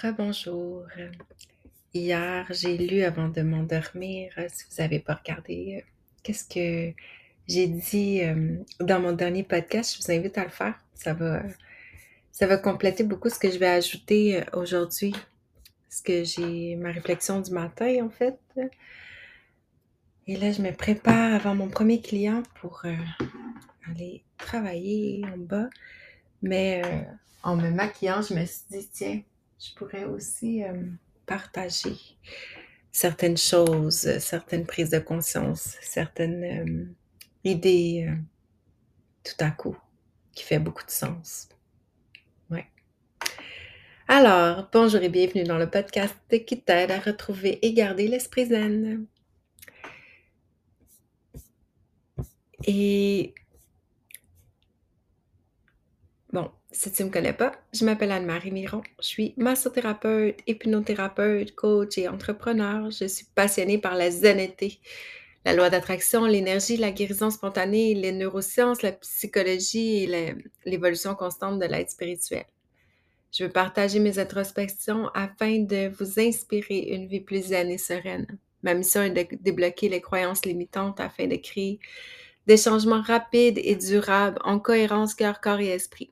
Rebonjour. 0.00 0.86
Hier, 1.92 2.46
j'ai 2.50 2.78
lu 2.78 3.02
avant 3.02 3.28
de 3.28 3.42
m'endormir, 3.42 4.32
euh, 4.38 4.46
si 4.48 4.64
vous 4.70 4.80
n'avez 4.80 5.00
pas 5.00 5.14
regardé, 5.14 5.82
euh, 5.82 5.90
qu'est-ce 6.22 6.44
que 6.44 6.94
j'ai 7.48 7.66
dit 7.66 8.20
euh, 8.22 8.58
dans 8.78 9.00
mon 9.00 9.10
dernier 9.10 9.42
podcast. 9.42 9.96
Je 9.96 10.04
vous 10.04 10.12
invite 10.16 10.38
à 10.38 10.44
le 10.44 10.50
faire. 10.50 10.78
Ça 10.94 11.14
va, 11.14 11.42
ça 12.30 12.46
va 12.46 12.58
compléter 12.58 13.02
beaucoup 13.02 13.28
ce 13.28 13.40
que 13.40 13.50
je 13.50 13.58
vais 13.58 13.66
ajouter 13.66 14.44
aujourd'hui. 14.52 15.12
Ce 15.90 16.00
que 16.00 16.22
j'ai 16.22 16.76
ma 16.76 16.92
réflexion 16.92 17.40
du 17.40 17.50
matin, 17.50 18.04
en 18.04 18.10
fait. 18.10 18.38
Et 20.28 20.36
là, 20.36 20.52
je 20.52 20.62
me 20.62 20.70
prépare 20.70 21.34
avant 21.34 21.56
mon 21.56 21.68
premier 21.68 22.00
client 22.00 22.44
pour 22.60 22.84
aller 23.88 24.22
travailler 24.36 25.24
en 25.24 25.38
bas. 25.38 25.68
Mais 26.42 26.82
en 27.42 27.56
me 27.56 27.70
maquillant, 27.70 28.22
je 28.22 28.34
me 28.34 28.44
suis 28.44 28.62
dit, 28.70 28.88
tiens, 28.92 29.22
je 29.58 29.74
pourrais 29.74 30.04
aussi 30.04 30.62
euh, 30.62 30.84
partager 31.26 31.96
certaines 32.92 33.36
choses, 33.36 34.18
certaines 34.18 34.66
prises 34.66 34.90
de 34.90 34.98
conscience, 34.98 35.76
certaines 35.80 36.44
euh, 36.44 36.84
idées 37.44 38.06
euh, 38.08 38.14
tout 39.24 39.44
à 39.44 39.50
coup 39.50 39.76
qui 40.32 40.44
fait 40.44 40.60
beaucoup 40.60 40.84
de 40.84 40.90
sens. 40.90 41.48
Ouais. 42.50 42.66
Alors, 44.06 44.68
bonjour 44.72 45.02
et 45.02 45.08
bienvenue 45.08 45.44
dans 45.44 45.58
le 45.58 45.68
podcast 45.68 46.16
qui 46.46 46.60
t'aide 46.60 46.92
à 46.92 47.00
retrouver 47.00 47.58
et 47.66 47.72
garder 47.72 48.06
l'esprit 48.06 48.46
zen. 48.46 49.06
Et 52.64 53.34
bon, 56.32 56.50
si 56.70 56.92
tu 56.92 57.02
ne 57.02 57.08
me 57.08 57.12
connais 57.12 57.32
pas, 57.32 57.52
je 57.72 57.84
m'appelle 57.84 58.12
Anne-Marie 58.12 58.50
Miron. 58.50 58.82
Je 59.00 59.06
suis 59.06 59.34
massothérapeute, 59.36 60.40
hypnothérapeute, 60.46 61.54
coach 61.54 61.98
et 61.98 62.08
entrepreneur. 62.08 62.90
Je 62.90 63.06
suis 63.06 63.26
passionnée 63.34 63.78
par 63.78 63.94
la 63.94 64.10
zenneté, 64.10 64.80
la 65.44 65.54
loi 65.54 65.70
d'attraction, 65.70 66.26
l'énergie, 66.26 66.76
la 66.76 66.90
guérison 66.90 67.30
spontanée, 67.30 67.94
les 67.94 68.12
neurosciences, 68.12 68.82
la 68.82 68.92
psychologie 68.92 70.04
et 70.04 70.34
l'évolution 70.64 71.14
constante 71.14 71.58
de 71.58 71.66
l'être 71.66 71.90
spirituel. 71.90 72.44
Je 73.32 73.44
veux 73.44 73.50
partager 73.50 73.98
mes 73.98 74.18
introspections 74.18 75.08
afin 75.14 75.58
de 75.60 75.88
vous 75.98 76.18
inspirer 76.18 76.94
une 76.94 77.06
vie 77.06 77.20
plus 77.20 77.48
zen 77.48 77.70
et 77.70 77.78
sereine. 77.78 78.26
Ma 78.62 78.74
mission 78.74 79.02
est 79.02 79.10
de 79.10 79.26
débloquer 79.40 79.88
les 79.88 80.00
croyances 80.00 80.44
limitantes 80.44 80.98
afin 81.00 81.26
de 81.26 81.36
créer 81.36 81.78
des 82.46 82.56
changements 82.56 83.02
rapides 83.02 83.60
et 83.62 83.76
durables 83.76 84.40
en 84.44 84.58
cohérence 84.58 85.14
cœur, 85.14 85.40
corps 85.40 85.60
et 85.60 85.68
esprit. 85.68 86.10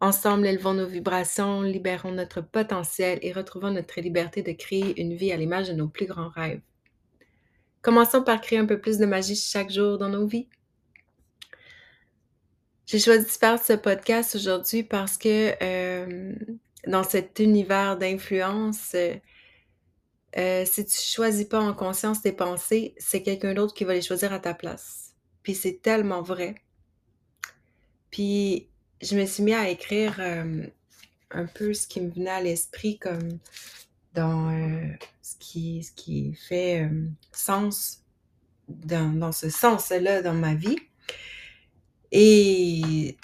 Ensemble, 0.00 0.46
élevons 0.46 0.72
nos 0.72 0.86
vibrations, 0.86 1.60
libérons 1.60 2.12
notre 2.12 2.40
potentiel 2.40 3.18
et 3.20 3.32
retrouvons 3.32 3.70
notre 3.70 4.00
liberté 4.00 4.42
de 4.42 4.52
créer 4.52 4.98
une 4.98 5.14
vie 5.14 5.30
à 5.30 5.36
l'image 5.36 5.68
de 5.68 5.74
nos 5.74 5.88
plus 5.88 6.06
grands 6.06 6.30
rêves. 6.30 6.62
Commençons 7.82 8.22
par 8.22 8.40
créer 8.40 8.58
un 8.58 8.66
peu 8.66 8.80
plus 8.80 8.96
de 8.96 9.04
magie 9.04 9.36
chaque 9.36 9.70
jour 9.70 9.98
dans 9.98 10.08
nos 10.08 10.26
vies. 10.26 10.48
J'ai 12.86 12.98
choisi 12.98 13.24
de 13.24 13.30
faire 13.30 13.62
ce 13.62 13.74
podcast 13.74 14.34
aujourd'hui 14.34 14.82
parce 14.82 15.18
que 15.18 15.52
euh, 15.62 16.34
dans 16.86 17.04
cet 17.04 17.38
univers 17.38 17.98
d'influence, 17.98 18.94
euh, 18.94 19.14
euh, 20.38 20.64
si 20.64 20.86
tu 20.86 20.98
choisis 20.98 21.44
pas 21.44 21.60
en 21.60 21.74
conscience 21.74 22.22
tes 22.22 22.32
pensées, 22.32 22.94
c'est 22.96 23.22
quelqu'un 23.22 23.52
d'autre 23.52 23.74
qui 23.74 23.84
va 23.84 23.94
les 23.94 24.02
choisir 24.02 24.32
à 24.32 24.38
ta 24.38 24.54
place. 24.54 25.14
Puis 25.42 25.54
c'est 25.54 25.82
tellement 25.82 26.22
vrai. 26.22 26.54
Puis 28.10 28.70
je 29.00 29.16
me 29.16 29.24
suis 29.26 29.42
mis 29.42 29.54
à 29.54 29.68
écrire 29.68 30.16
euh, 30.18 30.66
un 31.30 31.46
peu 31.46 31.72
ce 31.74 31.86
qui 31.86 32.00
me 32.00 32.10
venait 32.10 32.30
à 32.30 32.40
l'esprit 32.40 32.98
comme 32.98 33.38
dans 34.14 34.50
euh, 34.50 34.86
ce, 35.22 35.36
qui, 35.38 35.82
ce 35.82 35.92
qui 35.92 36.34
fait 36.34 36.84
euh, 36.84 37.06
sens 37.32 38.02
dans, 38.68 39.32
ce 39.32 39.50
sens-là 39.50 40.22
dans 40.22 40.34
ma 40.34 40.54
vie. 40.54 40.78
Et 42.12 43.16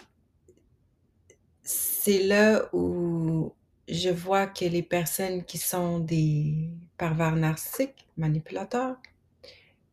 c'est 1.63 2.23
là 2.23 2.69
où 2.73 3.53
je 3.89 4.11
vois 4.11 4.47
que 4.47 4.65
les 4.65 4.83
personnes 4.83 5.45
qui 5.45 5.59
sont 5.59 5.99
des 5.99 6.71
pervers 6.97 7.37
narcissiques, 7.37 8.07
manipulateurs, 8.17 8.97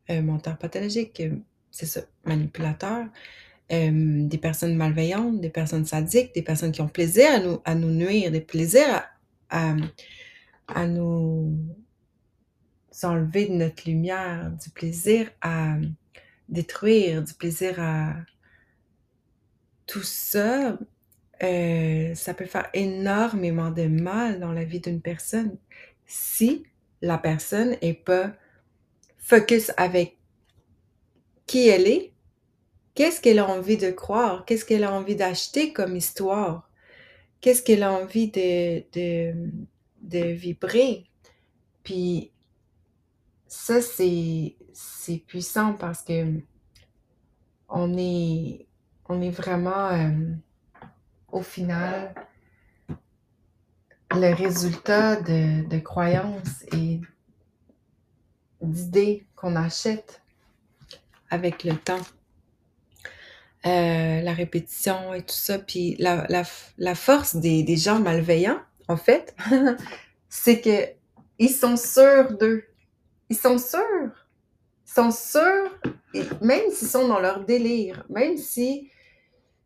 menteurs 0.08 0.58
pathologiques, 0.58 1.22
c'est 1.70 1.86
ça, 1.86 2.02
manipulateurs, 2.24 3.06
des 3.90 4.38
personnes 4.38 4.76
malveillantes, 4.76 5.40
des 5.40 5.50
personnes 5.50 5.84
sadiques, 5.84 6.34
des 6.34 6.42
personnes 6.42 6.72
qui 6.72 6.80
ont 6.80 6.88
plaisir 6.88 7.30
à 7.32 7.40
nous, 7.40 7.60
à 7.64 7.74
nous 7.74 7.90
nuire, 7.90 8.30
des 8.30 8.40
plaisirs 8.40 9.04
à, 9.50 10.86
nous 10.86 11.56
enlever 13.02 13.46
de 13.46 13.54
notre 13.54 13.88
lumière, 13.88 14.50
du 14.62 14.70
plaisir 14.70 15.30
à 15.40 15.76
détruire, 16.48 17.22
du 17.22 17.34
plaisir 17.34 17.80
à... 17.80 18.14
Tout 19.86 20.02
ça, 20.02 20.78
euh, 21.42 22.14
ça 22.14 22.32
peut 22.32 22.46
faire 22.46 22.70
énormément 22.72 23.70
de 23.70 23.86
mal 23.86 24.40
dans 24.40 24.52
la 24.52 24.64
vie 24.64 24.80
d'une 24.80 25.02
personne 25.02 25.58
si 26.06 26.64
la 27.02 27.18
personne 27.18 27.76
est 27.82 27.92
pas 27.92 28.32
focus 29.18 29.72
avec 29.76 30.16
qui 31.46 31.68
elle 31.68 31.86
est, 31.86 32.13
Qu'est-ce 32.94 33.20
qu'elle 33.20 33.40
a 33.40 33.48
envie 33.48 33.76
de 33.76 33.90
croire? 33.90 34.44
Qu'est-ce 34.44 34.64
qu'elle 34.64 34.84
a 34.84 34.92
envie 34.92 35.16
d'acheter 35.16 35.72
comme 35.72 35.96
histoire? 35.96 36.70
Qu'est-ce 37.40 37.62
qu'elle 37.62 37.82
a 37.82 37.92
envie 37.92 38.30
de, 38.30 39.34
vibrer? 40.32 41.04
Puis 41.82 42.30
ça, 43.48 43.82
c'est, 43.82 44.54
c'est 44.72 45.18
puissant 45.18 45.74
parce 45.74 46.02
que 46.02 46.40
on 47.68 47.98
est, 47.98 48.66
on 49.08 49.20
est 49.20 49.30
vraiment 49.30 49.88
euh, 49.88 50.10
au 51.32 51.42
final 51.42 52.14
le 54.12 54.32
résultat 54.32 55.16
de, 55.16 55.66
de 55.68 55.78
croyances 55.80 56.62
et 56.72 57.00
d'idées 58.62 59.26
qu'on 59.34 59.56
achète 59.56 60.22
avec 61.30 61.64
le 61.64 61.76
temps. 61.76 62.00
Euh, 63.66 64.20
la 64.20 64.34
répétition 64.34 65.14
et 65.14 65.22
tout 65.22 65.34
ça. 65.34 65.58
Puis 65.58 65.96
la, 65.98 66.26
la, 66.28 66.42
la 66.76 66.94
force 66.94 67.36
des, 67.36 67.62
des, 67.62 67.76
gens 67.76 67.98
malveillants, 67.98 68.60
en 68.88 68.98
fait, 68.98 69.34
c'est 70.28 70.60
que 70.60 70.88
ils 71.38 71.50
sont 71.50 71.76
sûrs 71.78 72.36
d'eux. 72.36 72.64
Ils 73.30 73.36
sont 73.36 73.56
sûrs. 73.56 74.28
Ils 74.86 74.92
sont 74.92 75.10
sûrs, 75.10 75.80
même 76.42 76.70
s'ils 76.70 76.88
sont 76.88 77.08
dans 77.08 77.20
leur 77.20 77.44
délire, 77.44 78.04
même 78.10 78.36
si 78.36 78.90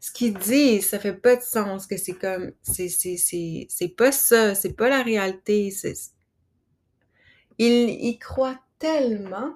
ce 0.00 0.12
qu'ils 0.12 0.34
disent, 0.34 0.86
ça 0.90 1.00
fait 1.00 1.12
pas 1.12 1.34
de 1.34 1.42
sens, 1.42 1.86
que 1.86 1.96
c'est 1.96 2.14
comme, 2.14 2.52
c'est, 2.62 2.88
c'est, 2.88 3.16
c'est, 3.16 3.66
c'est 3.68 3.88
pas 3.88 4.12
ça, 4.12 4.54
c'est 4.54 4.74
pas 4.74 4.88
la 4.88 5.02
réalité. 5.02 5.70
C'est... 5.72 5.94
Ils 7.58 7.90
y 7.90 8.18
croient 8.18 8.60
tellement 8.78 9.54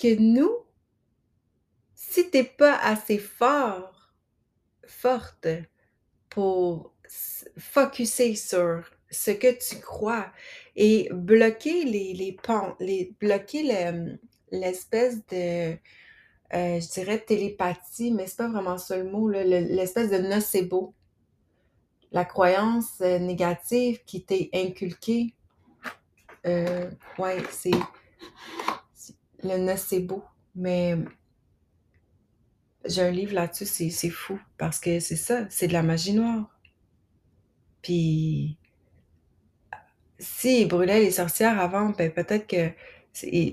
que 0.00 0.18
nous, 0.18 0.50
si 2.16 2.30
t'es 2.30 2.44
pas 2.44 2.78
assez 2.78 3.18
fort, 3.18 4.10
forte 4.86 5.48
pour 6.30 6.94
focuser 7.58 8.34
sur 8.34 8.84
ce 9.10 9.32
que 9.32 9.52
tu 9.52 9.82
crois 9.82 10.32
et 10.76 11.10
bloquer 11.12 11.84
les, 11.84 12.14
les 12.14 12.34
les, 12.80 13.14
bloquer 13.20 13.62
l'espèce 14.50 15.26
de, 15.26 15.72
euh, 15.72 15.76
je 16.80 16.90
dirais 16.90 17.18
télépathie, 17.18 18.12
mais 18.12 18.26
c'est 18.26 18.38
pas 18.38 18.48
vraiment 18.48 18.78
ça 18.78 18.96
le 18.96 19.10
mot, 19.10 19.28
l'espèce 19.28 20.10
de 20.10 20.16
nocebo. 20.16 20.94
La 22.12 22.24
croyance 22.24 22.98
euh, 23.02 23.18
négative 23.18 24.02
qui 24.06 24.24
t'est 24.24 24.48
inculquée. 24.54 25.34
Euh, 26.46 26.90
ouais, 27.18 27.42
c'est 27.50 27.72
le 29.42 29.58
nocebo. 29.58 30.24
Mais 30.54 30.96
j'ai 32.88 33.02
un 33.02 33.10
livre 33.10 33.34
là-dessus, 33.34 33.66
c'est 33.66 34.10
fou, 34.10 34.38
parce 34.58 34.78
que 34.78 35.00
c'est 35.00 35.16
ça, 35.16 35.46
c'est 35.50 35.68
de 35.68 35.72
la 35.72 35.82
magie 35.82 36.12
noire. 36.12 36.50
Puis, 37.82 38.58
s'ils 40.18 40.68
brûlaient 40.68 41.00
les 41.00 41.10
sorcières 41.10 41.60
avant, 41.60 41.90
ben 41.90 42.10
peut-être 42.12 42.46
que 42.46 42.70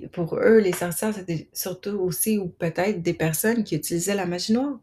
pour 0.07 0.35
eux, 0.35 0.59
les 0.59 0.73
sorcières, 0.73 1.13
c'était 1.13 1.47
surtout 1.53 1.97
aussi, 1.99 2.37
ou 2.37 2.49
peut-être 2.49 3.01
des 3.01 3.13
personnes 3.13 3.63
qui 3.63 3.75
utilisaient 3.75 4.15
la 4.15 4.25
magie 4.25 4.53
noire. 4.53 4.79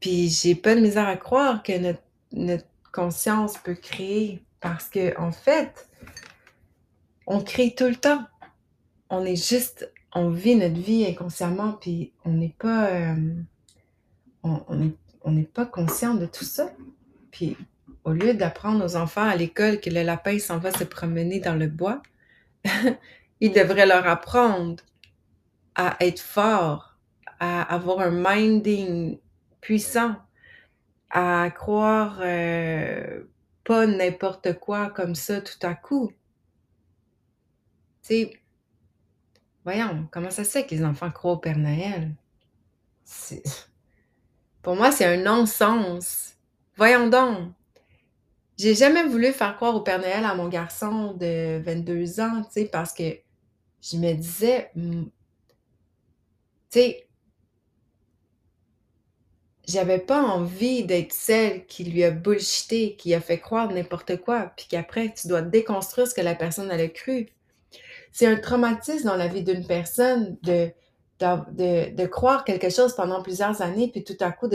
Puis, 0.00 0.28
j'ai 0.28 0.54
pas 0.54 0.74
de 0.74 0.80
misère 0.80 1.08
à 1.08 1.16
croire 1.16 1.62
que 1.62 1.76
notre, 1.78 2.02
notre 2.32 2.66
conscience 2.92 3.58
peut 3.58 3.74
créer, 3.74 4.42
parce 4.60 4.88
que 4.88 5.18
en 5.18 5.32
fait, 5.32 5.88
on 7.26 7.42
crée 7.42 7.74
tout 7.76 7.84
le 7.84 7.96
temps. 7.96 8.24
On 9.10 9.24
est 9.24 9.36
juste 9.36 9.90
on 10.14 10.30
vit 10.30 10.56
notre 10.56 10.80
vie 10.80 11.06
inconsciemment, 11.06 11.72
puis 11.72 12.12
on 12.24 12.32
n'est 12.32 12.54
pas, 12.58 12.86
euh, 12.88 13.34
on, 14.42 15.44
pas 15.44 15.66
conscient 15.66 16.14
de 16.14 16.26
tout 16.26 16.44
ça. 16.44 16.72
Puis 17.30 17.56
Au 18.04 18.12
lieu 18.12 18.34
d'apprendre 18.34 18.84
aux 18.84 18.96
enfants 18.96 19.28
à 19.28 19.36
l'école 19.36 19.80
que 19.80 19.90
le 19.90 20.02
lapin 20.02 20.38
s'en 20.38 20.58
va 20.58 20.72
se 20.72 20.84
promener 20.84 21.40
dans 21.40 21.54
le 21.54 21.66
bois, 21.66 22.02
ils 23.40 23.52
devraient 23.52 23.86
leur 23.86 24.06
apprendre 24.06 24.82
à 25.74 25.96
être 26.00 26.20
forts, 26.20 26.96
à 27.38 27.62
avoir 27.62 28.00
un 28.00 28.10
minding 28.10 29.18
puissant, 29.60 30.16
à 31.10 31.50
croire 31.50 32.18
euh, 32.22 33.24
pas 33.64 33.86
n'importe 33.86 34.58
quoi 34.58 34.90
comme 34.90 35.14
ça 35.14 35.40
tout 35.40 35.66
à 35.66 35.74
coup. 35.74 36.10
Tu 38.02 38.08
sais, 38.08 38.40
voyons, 39.68 40.08
comment 40.10 40.30
ça 40.30 40.44
se 40.44 40.50
fait 40.50 40.64
que 40.66 40.74
les 40.74 40.82
enfants 40.82 41.10
croient 41.10 41.32
au 41.32 41.36
Père 41.36 41.58
Noël? 41.58 42.14
Pour 44.62 44.76
moi, 44.76 44.90
c'est 44.90 45.04
un 45.04 45.22
non-sens. 45.22 46.36
Voyons 46.76 47.08
donc. 47.08 47.52
J'ai 48.56 48.74
jamais 48.74 49.04
voulu 49.04 49.30
faire 49.32 49.56
croire 49.56 49.76
au 49.76 49.82
Père 49.82 49.98
Noël 49.98 50.24
à 50.24 50.34
mon 50.34 50.48
garçon 50.48 51.12
de 51.12 51.60
22 51.62 52.20
ans, 52.20 52.42
tu 52.44 52.52
sais, 52.52 52.64
parce 52.64 52.94
que 52.94 53.18
je 53.82 53.98
me 53.98 54.14
disais, 54.14 54.70
hmm, 54.74 55.04
tu 55.04 55.10
sais, 56.70 57.08
j'avais 59.68 59.98
pas 59.98 60.22
envie 60.22 60.84
d'être 60.84 61.12
celle 61.12 61.66
qui 61.66 61.84
lui 61.84 62.04
a 62.04 62.10
bullshité, 62.10 62.96
qui 62.96 63.12
a 63.14 63.20
fait 63.20 63.38
croire 63.38 63.70
n'importe 63.70 64.16
quoi, 64.22 64.50
puis 64.56 64.66
qu'après, 64.66 65.12
tu 65.12 65.28
dois 65.28 65.42
déconstruire 65.42 66.08
ce 66.08 66.14
que 66.14 66.22
la 66.22 66.34
personne 66.34 66.70
elle 66.70 66.80
a 66.80 66.88
cru. 66.88 67.28
C'est 68.12 68.26
un 68.26 68.36
traumatisme 68.36 69.06
dans 69.06 69.16
la 69.16 69.28
vie 69.28 69.42
d'une 69.42 69.66
personne 69.66 70.36
de, 70.42 70.70
de, 71.20 71.94
de, 71.94 72.06
croire 72.06 72.44
quelque 72.44 72.70
chose 72.70 72.94
pendant 72.94 73.22
plusieurs 73.22 73.62
années, 73.62 73.90
puis 73.90 74.04
tout 74.04 74.16
à 74.20 74.30
coup 74.30 74.48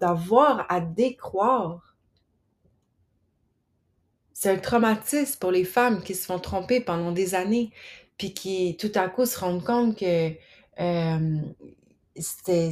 d'avoir 0.00 0.66
à 0.68 0.80
décroire 0.80 1.92
c'est 4.42 4.50
un 4.50 4.58
traumatisme 4.58 5.38
pour 5.38 5.52
les 5.52 5.64
femmes 5.64 6.02
qui 6.02 6.16
se 6.16 6.26
font 6.26 6.40
tromper 6.40 6.80
pendant 6.80 7.12
des 7.12 7.36
années, 7.36 7.70
puis 8.18 8.34
qui 8.34 8.76
tout 8.76 8.90
à 8.96 9.08
coup 9.08 9.24
se 9.24 9.38
rendent 9.38 9.62
compte 9.62 9.96
que 9.96 10.32
euh, 10.80 11.40
c'était, 12.16 12.70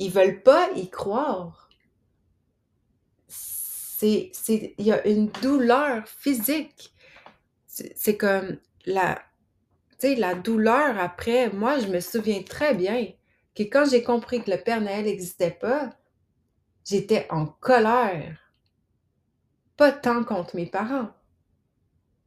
ils 0.00 0.10
veulent 0.10 0.42
pas 0.42 0.70
y 0.74 0.90
croire. 0.90 1.68
C'est, 3.28 4.32
il 4.48 4.84
y 4.84 4.90
a 4.90 5.06
une 5.06 5.28
douleur 5.28 6.08
physique. 6.08 6.92
C'est, 7.74 8.16
comme 8.16 8.58
la, 8.86 9.20
douleur 10.42 10.98
après. 10.98 11.50
Moi, 11.50 11.78
je 11.80 11.88
me 11.88 12.00
souviens 12.00 12.42
très 12.42 12.74
bien 12.74 13.08
que 13.54 13.64
quand 13.64 13.84
j'ai 13.90 14.02
compris 14.02 14.42
que 14.42 14.50
le 14.50 14.58
Père 14.58 14.80
Noël 14.80 15.04
n'existait 15.04 15.50
pas, 15.50 15.90
j'étais 16.84 17.26
en 17.30 17.46
colère 17.46 18.38
pas 19.76 19.90
tant 19.90 20.22
contre 20.22 20.54
mes 20.54 20.66
parents, 20.66 21.10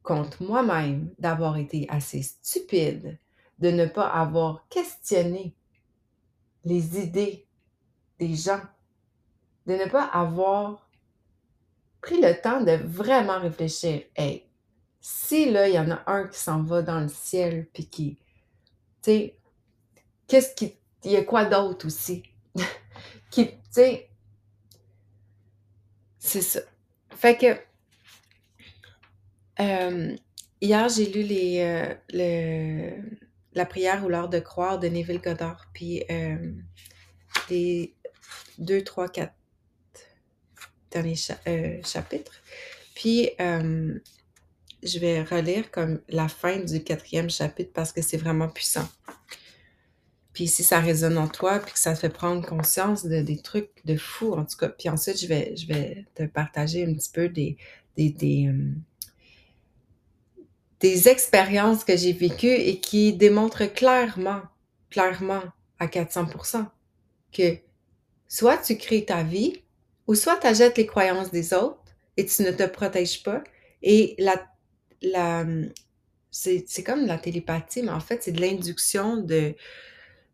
contre 0.02 0.42
moi-même 0.42 1.14
d'avoir 1.18 1.56
été 1.56 1.86
assez 1.88 2.22
stupide 2.22 3.18
de 3.58 3.70
ne 3.70 3.86
pas 3.86 4.06
avoir 4.06 4.68
questionné 4.68 5.54
les 6.64 6.98
idées 6.98 7.46
des 8.18 8.34
gens, 8.34 8.60
de 9.66 9.74
ne 9.74 9.86
pas 9.86 10.04
avoir 10.04 10.88
pris 12.02 12.20
le 12.20 12.38
temps 12.40 12.60
de 12.60 12.72
vraiment 12.72 13.40
réfléchir. 13.40 14.02
Si 15.00 15.50
là, 15.50 15.68
il 15.68 15.74
y 15.74 15.78
en 15.78 15.90
a 15.90 16.02
un 16.06 16.26
qui 16.26 16.38
s'en 16.38 16.62
va 16.62 16.82
dans 16.82 17.00
le 17.00 17.08
ciel, 17.08 17.66
puis 17.72 17.86
qui, 17.86 18.18
tu 19.02 19.10
sais, 19.10 19.38
qu'est-ce 20.26 20.54
qui, 20.54 20.74
il 21.04 21.12
y 21.12 21.16
a 21.16 21.24
quoi 21.24 21.44
d'autre 21.44 21.86
aussi? 21.86 22.22
qui, 23.30 23.48
tu 23.48 23.56
sais, 23.70 24.10
c'est 26.18 26.42
ça. 26.42 26.60
Fait 27.16 27.36
que 27.36 27.58
euh, 29.60 30.16
hier, 30.60 30.88
j'ai 30.88 31.06
lu 31.06 31.22
les, 31.22 31.96
euh, 32.12 32.92
la 33.54 33.66
prière 33.66 34.04
ou 34.04 34.08
l'art 34.08 34.28
de 34.28 34.38
croire 34.38 34.78
de 34.78 34.88
Neville 34.88 35.20
Goddard, 35.20 35.68
puis 35.72 36.04
euh, 36.10 36.52
les 37.50 37.94
deux, 38.58 38.82
trois, 38.84 39.08
quatre 39.08 39.34
derniers 40.90 41.16
chapitres. 41.16 42.42
Puis 42.94 43.30
je 44.82 44.98
vais 44.98 45.22
relire 45.22 45.70
comme 45.70 46.00
la 46.08 46.28
fin 46.28 46.58
du 46.58 46.82
quatrième 46.82 47.30
chapitre 47.30 47.70
parce 47.72 47.92
que 47.92 48.02
c'est 48.02 48.16
vraiment 48.16 48.48
puissant. 48.48 48.88
Puis 50.32 50.46
si 50.46 50.62
ça 50.62 50.78
résonne 50.78 51.18
en 51.18 51.26
toi, 51.26 51.58
puis 51.58 51.72
que 51.72 51.80
ça 51.80 51.94
te 51.94 51.98
fait 51.98 52.10
prendre 52.10 52.46
conscience 52.46 53.04
de, 53.04 53.22
des 53.22 53.38
trucs 53.38 53.84
de 53.84 53.96
fou, 53.96 54.34
en 54.34 54.44
tout 54.44 54.56
cas. 54.56 54.68
Puis 54.68 54.88
ensuite, 54.88 55.20
je 55.20 55.26
vais, 55.26 55.56
je 55.56 55.66
vais 55.66 56.06
te 56.14 56.22
partager 56.24 56.84
un 56.84 56.94
petit 56.94 57.10
peu 57.10 57.28
des, 57.28 57.56
des, 57.96 58.10
des, 58.10 58.46
euh, 58.46 58.76
expériences 61.10 61.82
que 61.82 61.96
j'ai 61.96 62.12
vécues 62.12 62.46
et 62.46 62.78
qui 62.78 63.14
démontrent 63.14 63.66
clairement, 63.66 64.42
clairement, 64.90 65.42
à 65.80 65.88
400%, 65.88 66.66
que 67.32 67.58
soit 68.28 68.58
tu 68.58 68.76
crées 68.76 69.04
ta 69.04 69.24
vie, 69.24 69.64
ou 70.06 70.14
soit 70.14 70.36
tu 70.36 70.46
achètes 70.46 70.78
les 70.78 70.86
croyances 70.86 71.32
des 71.32 71.52
autres 71.52 71.82
et 72.16 72.24
tu 72.24 72.42
ne 72.42 72.52
te 72.52 72.62
protèges 72.62 73.24
pas. 73.24 73.42
Et 73.82 74.14
la, 74.18 74.40
la, 75.02 75.44
c'est 76.30 76.84
comme 76.84 77.06
la 77.06 77.18
télépathie, 77.18 77.82
mais 77.82 77.90
en 77.90 78.00
fait, 78.00 78.22
c'est 78.22 78.32
de 78.32 78.40
l'induction 78.40 79.16
de, 79.16 79.54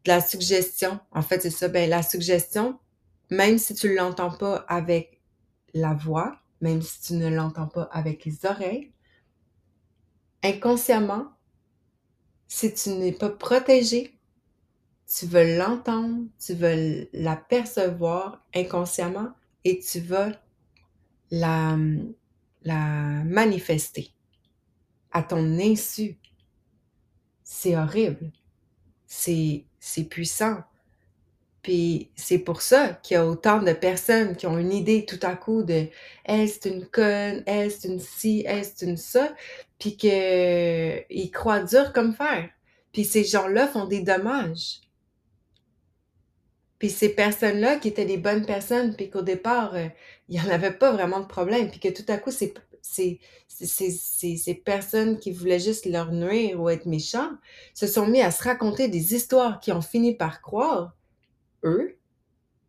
la 0.07 0.21
suggestion. 0.21 1.01
En 1.13 1.23
fait, 1.23 1.41
c'est 1.41 1.51
ça. 1.51 1.69
Ben, 1.69 1.89
la 1.89 2.03
suggestion, 2.03 2.79
même 3.31 3.57
si 3.59 3.75
tu 3.75 3.89
ne 3.89 3.95
l'entends 3.95 4.31
pas 4.31 4.57
avec 4.69 5.21
la 5.73 5.95
voix, 5.95 6.37
même 6.61 6.83
si 6.83 7.01
tu 7.01 7.15
ne 7.15 7.29
l'entends 7.29 7.69
pas 7.69 7.85
avec 7.85 8.25
les 8.27 8.45
oreilles, 8.45 8.93
inconsciemment, 10.43 11.29
si 12.49 12.75
tu 12.75 12.91
n'es 12.91 13.13
pas 13.13 13.31
protégé, 13.31 14.19
tu 15.07 15.27
veux 15.27 15.57
l'entendre, 15.57 16.27
tu 16.39 16.55
veux 16.55 17.09
la 17.15 17.37
percevoir 17.37 18.45
inconsciemment 18.55 19.33
et 19.65 19.79
tu 19.81 20.01
vas 20.01 20.33
la 21.31 21.77
manifester 22.65 24.14
à 25.15 25.23
ton 25.23 25.59
insu. 25.59 26.19
C'est 27.43 27.77
horrible. 27.77 28.33
C'est 29.07 29.65
puissant. 30.11 30.63
Puis 31.63 32.11
c'est 32.15 32.41
pour 32.41 32.61
ça 32.61 32.91
qu'il 33.03 33.15
y 33.15 33.19
a 33.19 33.27
autant 33.27 33.63
de 33.63 33.73
personnes 33.73 34.37
qui 34.37 34.47
ont 34.47 34.59
une 34.59 34.73
idée 34.73 35.07
tout 35.07 35.19
à 35.23 35.35
coup 35.35 35.63
de 35.63 35.87
elle 36.25 36.47
c'est 36.47 36.67
une 36.67 36.85
conne, 36.85 37.43
elle 37.47 37.71
c'est 37.71 37.89
une 37.89 38.01
ci, 38.01 38.45
elle 38.47 38.65
c'est 38.65 38.85
une 38.85 38.99
ça, 38.99 39.35
puis 39.79 39.97
qu'ils 39.97 41.31
croient 41.33 41.63
dur 41.63 41.95
comme 41.95 42.15
fer. 42.15 42.51
Puis 42.93 43.05
ces 43.05 43.25
gens-là 43.25 43.67
font 43.67 43.87
des 43.87 44.01
dommages. 44.01 44.83
Puis 46.79 46.91
ces 46.91 47.09
personnes-là 47.09 47.77
qui 47.77 47.89
étaient 47.89 48.05
des 48.05 48.19
bonnes 48.19 48.45
personnes, 48.45 48.95
puis 48.95 49.09
qu'au 49.09 49.23
départ, 49.23 49.75
euh, 49.75 49.89
il 50.29 50.39
n'y 50.39 50.47
en 50.47 50.51
avait 50.51 50.73
pas 50.73 50.93
vraiment 50.93 51.21
de 51.21 51.27
problème, 51.27 51.71
puis 51.71 51.81
que 51.81 51.89
tout 51.89 52.05
à 52.13 52.19
coup, 52.19 52.31
c'est 52.31 52.53
ces, 52.85 54.63
personnes 54.65 55.19
qui 55.19 55.33
voulaient 55.33 55.61
juste 55.61 55.87
leur 55.87 56.13
nuire 56.13 56.61
ou 56.61 56.69
être 56.69 56.87
méchants 56.87 57.33
se 57.73 57.87
sont 57.87 58.07
mis 58.07 58.21
à 58.21 58.31
se 58.31 58.43
raconter 58.43 58.89
des 58.89 59.15
histoires 59.15 59.61
qui 59.61 59.73
ont 59.73 59.83
fini 59.83 60.15
par 60.15 60.43
croire, 60.43 60.95
eux, 61.65 61.97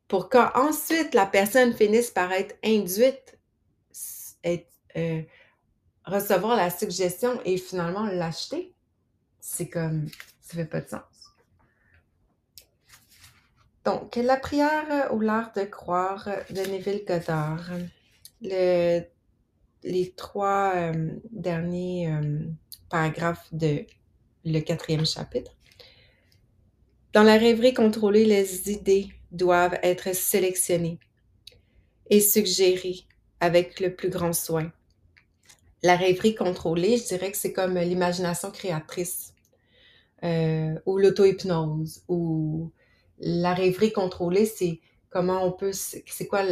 pour 0.08 0.30
qu'ensuite 0.30 1.14
la 1.14 1.26
personne 1.26 1.74
finisse 1.74 2.12
par 2.12 2.32
être 2.32 2.56
induite, 2.64 3.38
être, 4.44 4.72
euh, 4.96 5.22
recevoir 6.06 6.56
la 6.56 6.70
suggestion 6.70 7.40
et 7.44 7.58
finalement 7.58 8.06
l'acheter. 8.06 8.74
C'est 9.42 9.68
comme, 9.68 10.08
ça 10.42 10.56
fait 10.56 10.66
pas 10.66 10.82
de 10.82 10.90
sens. 10.90 11.02
Donc, 13.84 14.16
la 14.16 14.38
prière 14.38 15.14
ou 15.14 15.20
l'art 15.20 15.52
de 15.56 15.64
croire 15.64 16.28
de 16.50 16.62
Neville 16.62 17.04
Goddard. 17.08 17.70
Le 18.42 19.04
les 19.86 20.12
trois 20.12 20.74
euh, 20.76 21.10
derniers 21.32 22.12
euh, 22.12 22.40
paragraphes 22.90 23.48
de 23.52 23.86
le 24.44 24.60
quatrième 24.60 25.06
chapitre. 25.06 25.52
Dans 27.14 27.24
la 27.24 27.38
rêverie 27.38 27.74
contrôlée, 27.74 28.26
les 28.26 28.72
idées 28.72 29.10
doivent 29.32 29.80
être 29.84 30.14
sélectionnées 30.14 31.00
et 32.10 32.20
suggérées 32.20 33.02
avec 33.40 33.80
le 33.80 33.96
plus 33.96 34.10
grand 34.10 34.34
soin. 34.34 34.72
La 35.82 35.96
rêverie 35.96 36.36
contrôlée, 36.36 36.98
je 36.98 37.06
dirais 37.06 37.32
que 37.32 37.38
c'est 37.38 37.54
comme 37.54 37.78
l'imagination 37.78 38.52
créatrice 38.52 39.34
euh, 40.24 40.76
ou 40.86 40.98
l'auto-hypnose 40.98 42.04
ou 42.08 42.72
la 43.20 43.54
rêverie 43.54 43.94
contrôlée, 43.94 44.46
c'est 44.46 44.80
comment 45.10 45.44
on 45.44 45.52
peut, 45.52 45.72
c'est 45.74 46.28
quoi 46.28 46.44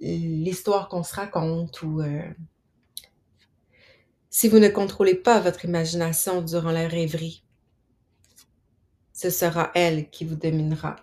l'histoire 0.00 0.88
qu'on 0.88 1.02
se 1.02 1.14
raconte 1.14 1.82
ou 1.82 2.00
si 4.32 4.48
vous 4.48 4.58
ne 4.58 4.68
contrôlez 4.68 5.14
pas 5.14 5.40
votre 5.40 5.66
imagination 5.66 6.40
durant 6.40 6.72
la 6.72 6.88
rêverie. 6.88 7.44
Ce 9.12 9.28
sera 9.28 9.70
elle 9.74 10.08
qui 10.08 10.24
vous 10.24 10.36
dominera. 10.36 10.96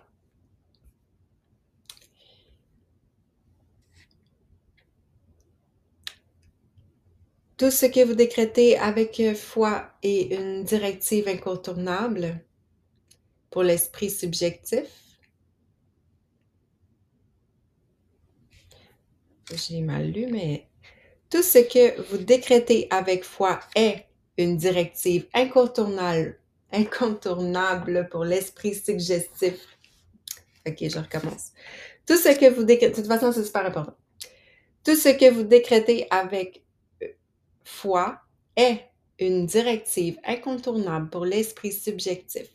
Tout 7.56 7.70
ce 7.70 7.86
que 7.86 8.04
vous 8.04 8.14
décrétez 8.14 8.76
avec 8.76 9.20
euh, 9.20 9.34
foi 9.34 9.92
et 10.02 10.34
une 10.34 10.64
directive 10.64 11.28
incontournable 11.28 12.44
pour 13.50 13.62
l'esprit 13.62 14.10
subjectif. 14.10 15.18
J'ai 19.54 19.82
mal 19.82 20.10
lu, 20.10 20.26
mais 20.26 20.69
tout 21.30 21.42
ce 21.42 21.58
que 21.58 22.00
vous 22.10 22.18
décrétez 22.18 22.88
avec 22.90 23.24
foi 23.24 23.60
est 23.76 24.04
une 24.36 24.56
directive 24.56 25.26
incontournable, 25.32 26.38
pour 28.10 28.24
l'esprit 28.24 28.74
suggestif. 28.74 29.54
Ok, 30.66 30.76
je 30.80 30.98
recommence. 30.98 31.52
Tout 32.06 32.16
ce 32.16 32.36
que 32.38 32.50
vous 32.52 32.64
décrétez, 32.64 32.90
de 32.90 32.96
toute 32.96 33.06
façon, 33.06 33.32
c'est 33.32 33.44
super 33.44 33.64
important. 33.64 33.96
Tout 34.84 34.96
ce 34.96 35.08
que 35.10 35.30
vous 35.30 35.44
décrétez 35.44 36.06
avec 36.10 36.64
euh, 37.02 37.08
foi 37.64 38.20
est 38.56 38.84
une 39.18 39.46
directive 39.46 40.18
incontournable 40.24 41.10
pour 41.10 41.24
l'esprit 41.24 41.72
subjectif. 41.72 42.48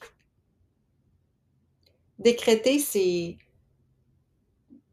Décréter, 2.20 2.80
c'est, 2.80 3.38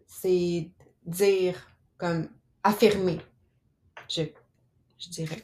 c'est 0.07 0.69
dire 1.05 1.69
comme 1.97 2.29
affirmer, 2.63 3.21
je, 4.13 4.23
je 4.99 5.09
dirais. 5.11 5.43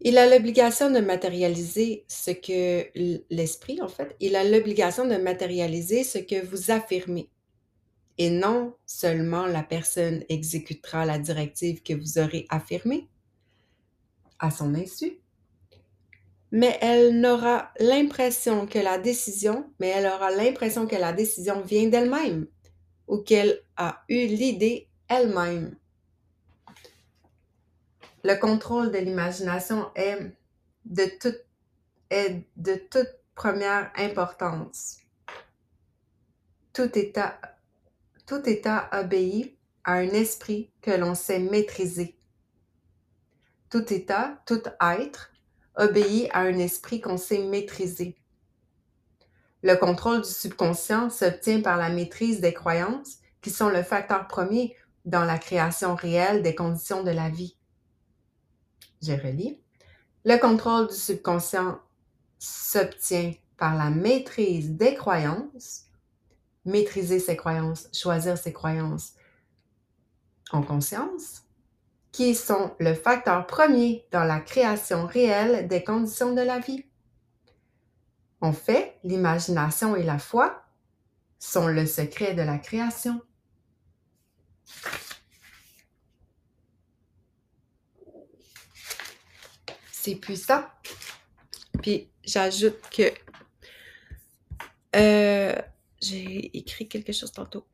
Il 0.00 0.18
a 0.18 0.28
l'obligation 0.28 0.90
de 0.90 1.00
matérialiser 1.00 2.04
ce 2.06 2.30
que 2.30 2.86
l'esprit, 3.30 3.80
en 3.80 3.88
fait, 3.88 4.14
il 4.20 4.36
a 4.36 4.44
l'obligation 4.44 5.06
de 5.06 5.16
matérialiser 5.16 6.04
ce 6.04 6.18
que 6.18 6.44
vous 6.44 6.70
affirmez. 6.70 7.28
Et 8.18 8.30
non 8.30 8.74
seulement 8.86 9.46
la 9.46 9.62
personne 9.62 10.24
exécutera 10.28 11.04
la 11.04 11.18
directive 11.18 11.82
que 11.82 11.94
vous 11.94 12.18
aurez 12.18 12.46
affirmée 12.50 13.08
à 14.38 14.50
son 14.50 14.74
insu, 14.74 15.18
mais 16.50 16.78
elle 16.80 17.20
n'aura 17.20 17.72
l'impression 17.80 18.66
que 18.66 18.78
la 18.78 18.98
décision, 18.98 19.70
mais 19.80 19.88
elle 19.88 20.06
aura 20.06 20.30
l'impression 20.30 20.86
que 20.86 20.96
la 20.96 21.12
décision 21.12 21.60
vient 21.62 21.88
d'elle-même 21.88 22.46
ou 23.08 23.18
qu'elle 23.18 23.60
a 23.76 24.02
eu 24.08 24.26
l'idée 24.26 24.88
elle-même. 25.08 25.76
Le 28.24 28.34
contrôle 28.34 28.90
de 28.90 28.98
l'imagination 28.98 29.90
est 29.94 30.32
de 30.84 31.04
toute, 31.18 33.08
première 33.34 33.92
importance. 33.96 34.98
Tout 36.72 36.90
état 36.96 37.40
obéit 38.92 39.56
à 39.84 39.94
un 39.94 40.08
esprit 40.08 40.70
que 40.80 40.90
l'on 40.90 41.14
sait 41.14 41.38
maîtriser. 41.38 42.18
Tout 43.70 43.92
état, 43.92 44.42
tout 44.46 44.62
être 44.80 45.30
obéit 45.76 46.28
à 46.32 46.40
un 46.40 46.58
esprit 46.58 47.00
qu'on 47.00 47.18
sait 47.18 47.42
maîtriser. 47.42 48.16
Le 49.62 49.74
contrôle 49.74 50.22
du 50.22 50.28
subconscient 50.28 51.10
s'obtient 51.10 51.60
par 51.60 51.76
la 51.76 51.88
maîtrise 51.88 52.40
des 52.40 52.54
croyances 52.54 53.18
qui 53.42 53.50
sont 53.50 53.68
le 53.68 53.82
facteur 53.82 54.26
premier 54.28 54.76
dans 55.04 55.24
la 55.24 55.38
création 55.38 55.94
réelle 55.94 56.42
des 56.42 56.54
conditions 56.54 57.02
de 57.02 57.10
la 57.10 57.28
vie. 57.28 57.56
Je 59.02 59.12
relis. 59.12 59.58
Le 60.24 60.38
contrôle 60.38 60.88
du 60.88 60.94
subconscient 60.94 61.78
s'obtient 62.38 63.32
par 63.56 63.76
la 63.76 63.90
maîtrise 63.90 64.70
des 64.70 64.94
croyances, 64.94 65.84
maîtriser 66.64 67.18
ses 67.18 67.36
croyances, 67.36 67.88
choisir 67.92 68.36
ses 68.36 68.52
croyances 68.52 69.14
en 70.50 70.62
conscience, 70.62 71.42
qui 72.12 72.34
sont 72.34 72.74
le 72.78 72.94
facteur 72.94 73.46
premier 73.46 74.06
dans 74.10 74.24
la 74.24 74.40
création 74.40 75.06
réelle 75.06 75.68
des 75.68 75.84
conditions 75.84 76.34
de 76.34 76.40
la 76.40 76.58
vie. 76.58 76.84
En 78.40 78.52
fait, 78.52 78.98
l'imagination 79.04 79.96
et 79.96 80.02
la 80.02 80.18
foi 80.18 80.62
sont 81.38 81.68
le 81.68 81.86
secret 81.86 82.34
de 82.34 82.42
la 82.42 82.58
création. 82.58 83.20
Puissant. 90.14 90.62
Puis 91.82 92.08
j'ajoute 92.24 92.80
que 92.90 93.12
euh, 94.94 95.54
j'ai 96.00 96.56
écrit 96.56 96.88
quelque 96.88 97.12
chose 97.12 97.32
tantôt. 97.32 97.66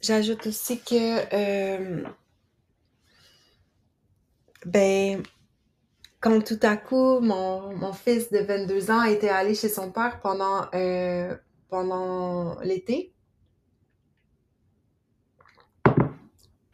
J'ajoute 0.00 0.46
aussi 0.46 0.80
que 0.80 1.34
euh, 1.34 2.04
ben 4.66 5.22
quand 6.20 6.44
tout 6.44 6.58
à 6.62 6.76
coup 6.76 7.20
mon, 7.20 7.92
fils 7.92 8.30
de 8.30 8.38
22 8.38 8.90
ans 8.90 9.02
était 9.04 9.28
allé 9.28 9.54
chez 9.54 9.68
son 9.68 9.90
père 9.90 10.20
pendant 10.20 10.66
euh, 10.74 11.34
pendant 11.68 12.58
l'été. 12.60 13.14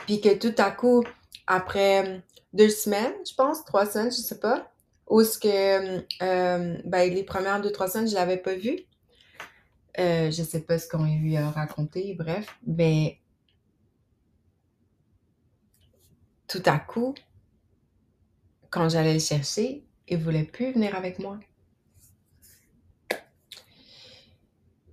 Puis 0.07 0.21
que 0.21 0.35
tout 0.38 0.55
à 0.59 0.71
coup, 0.71 1.03
après 1.47 2.23
deux 2.53 2.71
semaines, 2.71 3.15
je 3.29 3.35
pense, 3.35 3.65
trois 3.65 3.87
semaines, 3.87 4.11
je 4.11 4.17
sais 4.17 4.38
pas, 4.38 4.73
où 5.09 5.23
ce 5.23 5.39
que 5.39 5.99
euh, 6.23 6.79
ben, 6.85 7.15
les 7.15 7.23
premières 7.23 7.61
deux, 7.61 7.73
trois 7.73 7.89
semaines, 7.89 8.09
je 8.09 8.15
l'avais 8.15 8.37
pas 8.37 8.55
vu. 8.55 8.81
Euh, 9.99 10.31
je 10.31 10.43
sais 10.43 10.61
pas 10.61 10.79
ce 10.79 10.89
qu'on 10.89 11.05
lui 11.05 11.37
a 11.37 11.51
raconté, 11.51 12.15
bref. 12.15 12.59
Mais 12.67 13.19
tout 16.49 16.63
à 16.67 16.79
coup, 16.79 17.15
quand 18.71 18.89
j'allais 18.89 19.15
le 19.15 19.21
chercher, 19.21 19.85
il 20.09 20.19
voulait 20.19 20.45
plus 20.45 20.73
venir 20.73 20.95
avec 20.95 21.19
moi. 21.19 21.39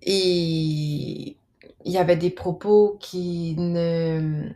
Et 0.02 1.38
il 1.86 1.92
y 1.92 1.98
avait 1.98 2.18
des 2.18 2.30
propos 2.30 2.98
qui 3.00 3.56
ne 3.58 4.50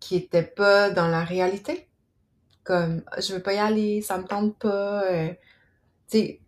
qui 0.00 0.16
étaient 0.16 0.42
pas 0.42 0.90
dans 0.90 1.08
la 1.08 1.24
réalité 1.24 1.88
comme 2.64 3.02
je 3.18 3.34
veux 3.34 3.42
pas 3.42 3.54
y 3.54 3.58
aller, 3.58 4.02
ça 4.02 4.18
me 4.18 4.24
tente 4.24 4.56
pas. 4.58 5.04
Euh, 5.04 5.28
tu 6.10 6.18
sais, 6.18 6.40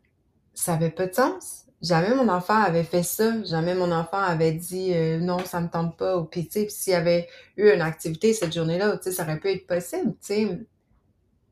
ça 0.54 0.75
avait 0.75 0.90
pas 0.90 1.06
de 1.06 1.14
sens. 1.14 1.66
Jamais 1.83 2.14
mon 2.14 2.28
enfant 2.28 2.56
avait 2.56 2.85
fait 2.85 3.02
ça. 3.02 3.42
Jamais 3.44 3.75
mon 3.75 3.92
enfant 3.92 4.18
avait 4.18 4.52
dit 4.52 4.94
euh, 4.94 5.18
non, 5.18 5.38
ça 5.44 5.61
me 5.61 5.68
tente 5.68 5.97
pas. 5.97 6.16
Ou 6.18 6.25
puis 6.25 6.47
tu 6.47 6.52
sais, 6.52 6.68
s'il 6.68 6.92
y 6.92 6.97
avait 6.97 7.28
eu 7.56 7.71
une 7.71 7.83
activité 7.83 8.33
cette 8.33 8.54
journée-là, 8.54 8.97
tu 8.99 9.04
sais, 9.04 9.12
ça 9.12 9.25
aurait 9.25 9.38
pu 9.40 9.50
être 9.50 9.66
possible, 9.66 10.12
tu 10.12 10.18
sais. 10.21 10.59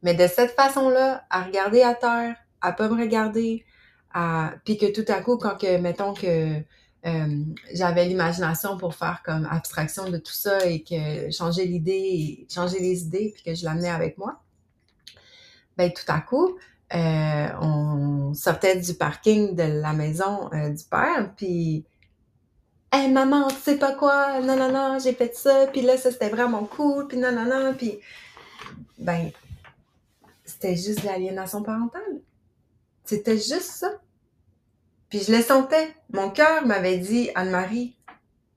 Mais 0.02 0.14
de 0.14 0.26
cette 0.26 0.52
façon-là, 0.52 1.24
à 1.30 1.42
regarder 1.44 1.82
à 1.82 1.94
terre, 1.94 2.36
à 2.60 2.72
pas 2.72 2.88
me 2.88 3.00
regarder, 3.00 3.64
à 4.12 4.54
puis 4.64 4.78
que 4.78 4.92
tout 4.92 5.10
à 5.12 5.20
coup, 5.22 5.36
quand 5.38 5.56
que 5.58 5.78
mettons 5.78 6.14
que 6.14 6.62
euh, 7.04 7.44
j'avais 7.74 8.06
l'imagination 8.06 8.76
pour 8.78 8.94
faire 8.94 9.22
comme 9.24 9.46
abstraction 9.50 10.08
de 10.10 10.18
tout 10.18 10.32
ça 10.32 10.66
et 10.66 10.82
que 10.84 11.30
changer 11.32 11.66
l'idée, 11.66 12.46
changer 12.52 12.78
les 12.78 13.02
idées, 13.02 13.32
puis 13.34 13.42
que 13.42 13.54
je 13.54 13.64
l'amenais 13.64 13.90
avec 13.90 14.18
moi 14.18 14.40
ben 15.76 15.92
tout 15.92 16.04
à 16.08 16.20
coup, 16.20 16.56
euh, 16.94 17.48
on 17.60 18.34
sortait 18.34 18.76
du 18.76 18.94
parking 18.94 19.54
de 19.54 19.62
la 19.62 19.92
maison 19.92 20.50
euh, 20.52 20.70
du 20.70 20.84
père, 20.84 21.32
puis 21.36 21.84
Hey 22.94 23.10
maman, 23.10 23.48
tu 23.48 23.56
sais 23.56 23.78
pas 23.78 23.94
quoi, 23.94 24.40
non, 24.40 24.54
non, 24.54 24.70
non, 24.70 24.98
j'ai 24.98 25.14
fait 25.14 25.34
ça, 25.34 25.66
puis 25.72 25.80
là, 25.80 25.96
ça 25.96 26.10
c'était 26.10 26.28
vraiment 26.28 26.64
cool, 26.64 27.08
puis 27.08 27.16
non, 27.16 27.32
non, 27.32 27.46
non, 27.46 27.74
puis 27.74 27.98
ben, 28.98 29.30
c'était 30.44 30.76
juste 30.76 31.02
l'aliénation 31.02 31.62
parentale. 31.62 32.20
C'était 33.04 33.36
juste 33.36 33.62
ça. 33.62 33.90
Puis 35.08 35.20
je 35.20 35.32
le 35.32 35.42
sentais. 35.42 35.94
Mon 36.12 36.30
cœur 36.30 36.66
m'avait 36.66 36.98
dit, 36.98 37.30
Anne-Marie, 37.34 37.96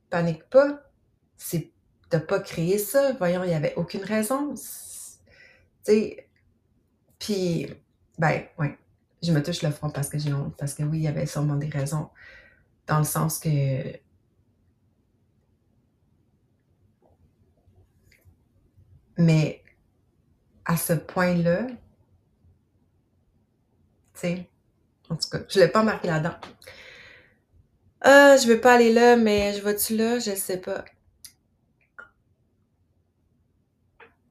panique 0.10 0.44
pas, 0.50 0.84
c'est, 1.38 1.72
t'as 2.10 2.20
pas 2.20 2.40
créé 2.40 2.78
ça, 2.78 3.14
voyons, 3.14 3.44
il 3.44 3.50
y 3.50 3.54
avait 3.54 3.74
aucune 3.76 4.04
raison. 4.04 4.54
Tu 5.86 6.18
puis, 7.26 7.68
ben, 8.20 8.44
oui, 8.60 8.68
je 9.24 9.32
me 9.32 9.42
touche 9.42 9.64
le 9.64 9.72
front 9.72 9.90
parce 9.90 10.10
que 10.10 10.20
j'ai 10.20 10.32
honte, 10.32 10.56
parce 10.58 10.76
que 10.76 10.84
oui, 10.84 11.00
il 11.00 11.04
y 11.04 11.08
avait 11.08 11.26
sûrement 11.26 11.56
des 11.56 11.70
raisons, 11.70 12.10
dans 12.86 13.00
le 13.00 13.04
sens 13.04 13.40
que 13.40 13.50
Mais 19.18 19.64
à 20.66 20.78
ce 20.78 20.94
point-là, 20.94 21.68
tu 21.68 21.76
sais, 24.14 24.50
en 25.10 25.16
tout 25.16 25.30
cas, 25.30 25.40
je 25.50 25.60
ne 25.60 25.66
l'ai 25.66 25.72
pas 25.72 25.84
marqué 25.84 26.08
là-dedans. 26.08 26.36
Ah, 28.02 28.38
je 28.38 28.48
veux 28.48 28.62
pas 28.62 28.76
aller 28.76 28.94
là, 28.94 29.18
mais 29.18 29.54
je 29.54 29.62
vais-tu 29.62 29.98
là? 29.98 30.20
Je 30.20 30.34
sais 30.36 30.58
pas. 30.62 30.86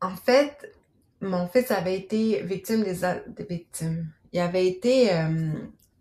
En 0.00 0.14
fait, 0.16 0.73
mon 1.20 1.48
fils 1.48 1.70
avait 1.70 1.96
été 1.96 2.42
victime 2.42 2.84
des, 2.84 3.44
victimes. 3.48 4.10
Il 4.32 4.40
avait 4.40 4.66
été 4.66 5.12
euh, 5.12 5.52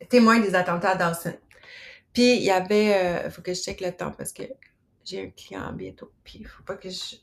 témoin 0.10 0.40
des 0.40 0.56
attentats 0.56 0.92
à 0.92 0.96
Dawson. 0.96 1.34
Puis 2.14 2.36
il 2.38 2.44
y 2.44 2.52
avait, 2.52 2.86
il 2.86 3.28
euh, 3.28 3.30
faut 3.30 3.42
que 3.42 3.54
je 3.54 3.62
check 3.62 3.82
le 3.82 3.92
temps 3.92 4.12
parce 4.12 4.34
que 4.34 4.44
j'ai 5.06 5.26
un 5.26 5.30
client 5.30 5.72
bientôt. 5.74 6.12
Puis 6.24 6.40
il 6.42 6.48
faut 6.48 6.64
pas 6.64 6.76
que 6.76 6.90
je, 6.90 7.16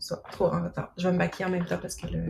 sois 0.00 0.22
trop 0.30 0.46
en 0.46 0.64
retard. 0.64 0.92
Je 0.96 1.06
vais 1.06 1.12
me 1.12 1.18
maquiller 1.18 1.46
en 1.46 1.50
même 1.50 1.66
temps 1.66 1.78
parce 1.78 1.94
que 1.96 2.06
le, 2.06 2.28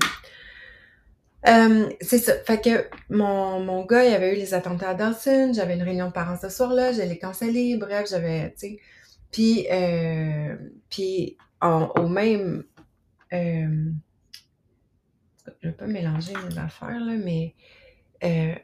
Euh, 1.49 1.91
c'est 2.01 2.19
ça. 2.19 2.35
Fait 2.45 2.61
que 2.61 2.89
mon, 3.11 3.61
mon 3.61 3.85
gars, 3.85 4.05
il 4.05 4.15
avait 4.15 4.35
eu 4.35 4.37
les 4.37 4.55
attentats 4.55 4.91
à 4.91 4.95
Dawson. 4.95 5.53
J'avais 5.55 5.75
une 5.75 5.83
réunion 5.83 6.09
de 6.09 6.13
parents 6.13 6.39
ce 6.41 6.49
soir-là. 6.49 6.93
Je 6.93 7.03
l'ai 7.03 7.19
cancellé. 7.19 7.77
Bref, 7.77 8.09
j'avais, 8.09 8.53
tu 8.53 8.59
sais. 8.59 8.79
Puis, 9.31 9.67
euh, 9.71 10.57
puis 10.91 11.37
au 11.63 12.09
même... 12.09 12.65
Je 15.61 15.69
vais 15.69 15.75
pas 15.75 15.87
mélanger 15.87 16.33
mes 16.49 16.59
affaires, 16.59 17.01
là, 17.01 17.15
mais 17.17 17.55
euh, 18.25 18.55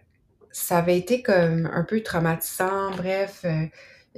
ça 0.53 0.79
avait 0.79 0.99
été 0.99 1.23
comme 1.23 1.67
un 1.73 1.85
peu 1.85 2.03
traumatisant. 2.03 2.91
Bref, 2.93 3.43
euh, 3.45 3.67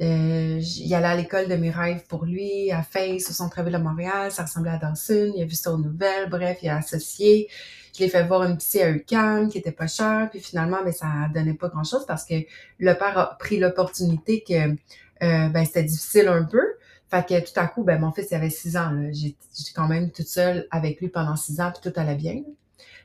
euh, 0.01 0.61
il 0.61 0.95
allait 0.95 1.07
à 1.07 1.17
l'école 1.17 1.49
de 1.49 1.57
mes 1.57 1.71
rêves 1.71 2.05
pour 2.09 2.25
lui, 2.25 2.71
à 2.71 2.83
Face, 2.83 3.31
au 3.31 3.33
centre-ville 3.33 3.73
de 3.73 3.79
Montréal. 3.79 4.31
Ça 4.31 4.45
ressemblait 4.45 4.71
à 4.71 4.79
Dawson. 4.79 5.33
Il 5.37 5.43
a 5.43 5.45
vu 5.47 5.55
ça 5.55 5.73
aux 5.73 5.79
nouvelles. 5.79 6.29
Bref, 6.29 6.59
il 6.63 6.69
a 6.69 6.77
associé. 6.77 7.49
Je 7.95 8.05
l'ai 8.05 8.09
fait 8.09 8.25
voir 8.27 8.45
une 8.45 8.57
psy 8.57 8.81
à 8.83 8.91
UQAM 8.91 9.49
qui 9.49 9.59
était 9.59 9.73
pas 9.73 9.87
cher. 9.87 10.29
Puis 10.31 10.41
finalement, 10.41 10.79
mais 10.85 10.93
ça 10.93 11.07
donnait 11.35 11.55
pas 11.55 11.69
grand-chose 11.69 12.07
parce 12.07 12.25
que 12.25 12.35
le 12.79 12.95
père 12.95 13.19
a 13.19 13.37
pris 13.39 13.59
l'opportunité 13.59 14.45
que 14.47 14.77
ben, 15.21 15.65
c'était 15.65 15.83
difficile 15.83 16.29
un 16.29 16.45
peu. 16.45 16.63
Fait 17.11 17.27
que 17.27 17.41
tout 17.41 17.59
à 17.59 17.67
coup, 17.67 17.83
ben, 17.83 18.01
mon 18.01 18.13
fils 18.13 18.29
il 18.31 18.35
avait 18.37 18.51
six 18.51 18.77
ans. 18.77 18.97
J'étais 19.13 19.73
quand 19.75 19.89
même 19.89 20.11
toute 20.13 20.29
seule 20.29 20.67
avec 20.71 21.01
lui 21.01 21.09
pendant 21.09 21.37
six 21.37 21.61
ans, 21.61 21.73
puis 21.73 21.91
tout 21.91 21.99
allait 21.99 22.15
bien. 22.15 22.43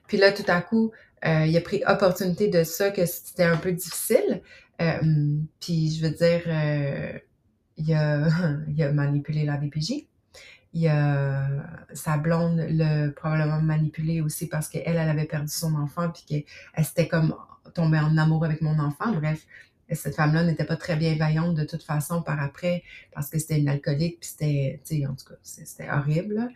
Puis 0.08 0.18
là, 0.18 0.32
tout 0.32 0.44
à 0.48 0.62
coup, 0.62 0.92
euh, 1.26 1.46
il 1.46 1.58
a 1.58 1.62
pris 1.62 1.82
opportunité 1.88 2.48
de 2.48 2.64
ça, 2.64 2.92
que 2.92 3.06
c'était 3.06 3.44
un 3.44 3.58
peu 3.58 3.72
difficile. 3.72 4.42
Euh, 4.82 5.38
puis 5.60 5.92
je 5.96 6.06
veux 6.06 6.12
dire, 6.14 6.44
euh, 6.48 7.18
il, 7.78 7.94
a, 7.94 8.28
il 8.68 8.84
a 8.84 8.92
manipulé 8.92 9.46
la 9.46 9.58
DPJ. 9.58 10.06
Il 10.74 10.88
a, 10.88 11.48
sa 11.94 12.18
blonde 12.18 12.64
l'a 12.70 13.10
probablement 13.10 13.62
manipulé 13.62 14.22
aussi 14.22 14.48
parce 14.48 14.68
qu'elle, 14.68 14.84
elle 14.86 15.10
avait 15.10 15.26
perdu 15.26 15.48
son 15.48 15.74
enfant, 15.76 16.10
puis 16.10 16.24
qu'elle 16.28 16.86
s'était 16.86 17.08
comme 17.08 17.34
tombée 17.74 17.98
en 17.98 18.18
amour 18.18 18.46
avec 18.46 18.62
mon 18.62 18.78
enfant. 18.80 19.12
Bref, 19.14 19.48
cette 19.92 20.16
femme-là 20.16 20.44
n'était 20.44 20.66
pas 20.66 20.78
très 20.78 20.96
bienveillante 20.96 21.56
de 21.56 21.64
toute 21.64 21.84
façon 21.84 22.22
par 22.22 22.42
après 22.42 22.84
parce 23.14 23.30
que 23.30 23.38
c'était 23.38 23.60
une 23.60 23.70
alcoolique, 23.70 24.20
puis 24.20 24.30
c'était, 24.30 24.82
tu 24.86 24.98
sais, 24.98 25.06
en 25.06 25.14
tout 25.16 25.26
cas, 25.26 25.36
c'était 25.44 25.90
horrible. 25.90 26.50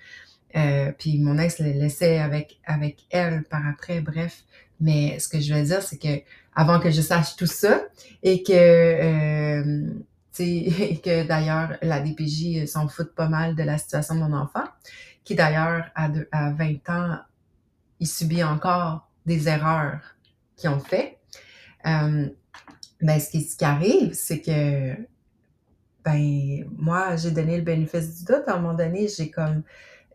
Euh, 0.56 0.92
puis 0.98 1.20
mon 1.20 1.38
ex 1.38 1.60
le 1.60 1.72
laissait 1.72 2.18
avec, 2.18 2.60
avec 2.66 3.06
elle 3.12 3.44
par 3.44 3.68
après, 3.68 4.02
bref. 4.02 4.44
Mais 4.80 5.20
ce 5.20 5.28
que 5.28 5.40
je 5.40 5.54
veux 5.54 5.64
dire, 5.64 5.82
c'est 5.82 5.98
que 5.98 6.24
avant 6.56 6.80
que 6.80 6.90
je 6.90 7.02
sache 7.02 7.36
tout 7.36 7.46
ça 7.46 7.82
et 8.24 8.42
que, 8.44 8.54
euh, 8.54 9.90
et 10.40 11.02
que 11.04 11.28
d'ailleurs 11.28 11.78
la 11.82 12.00
DPJ 12.00 12.66
s'en 12.66 12.88
fout 12.88 13.14
pas 13.14 13.28
mal 13.28 13.56
de 13.56 13.64
la 13.64 13.78
situation 13.78 14.16
de 14.16 14.22
mon 14.22 14.34
enfant, 14.34 14.64
qui 15.24 15.36
d'ailleurs 15.36 15.86
à, 15.96 16.10
à 16.32 16.52
20 16.52 16.90
ans, 16.90 17.18
il 18.00 18.08
subit 18.08 18.44
encore 18.44 19.10
des 19.26 19.48
erreurs 19.48 20.00
qu'ils 20.56 20.70
ont 20.70 20.80
fait. 20.80 21.20
Euh, 21.86 22.28
ben, 23.02 23.20
ce 23.20 23.30
qui, 23.30 23.42
ce 23.42 23.56
qui 23.56 23.66
arrive, 23.66 24.14
c'est 24.14 24.42
que, 24.42 24.96
ben, 26.04 26.66
moi, 26.78 27.16
j'ai 27.16 27.32
donné 27.32 27.58
le 27.58 27.64
bénéfice 27.64 28.20
du 28.20 28.26
doute. 28.26 28.44
À 28.48 28.56
un 28.56 28.60
moment 28.60 28.74
donné, 28.74 29.08
j'ai 29.08 29.30
comme, 29.30 29.64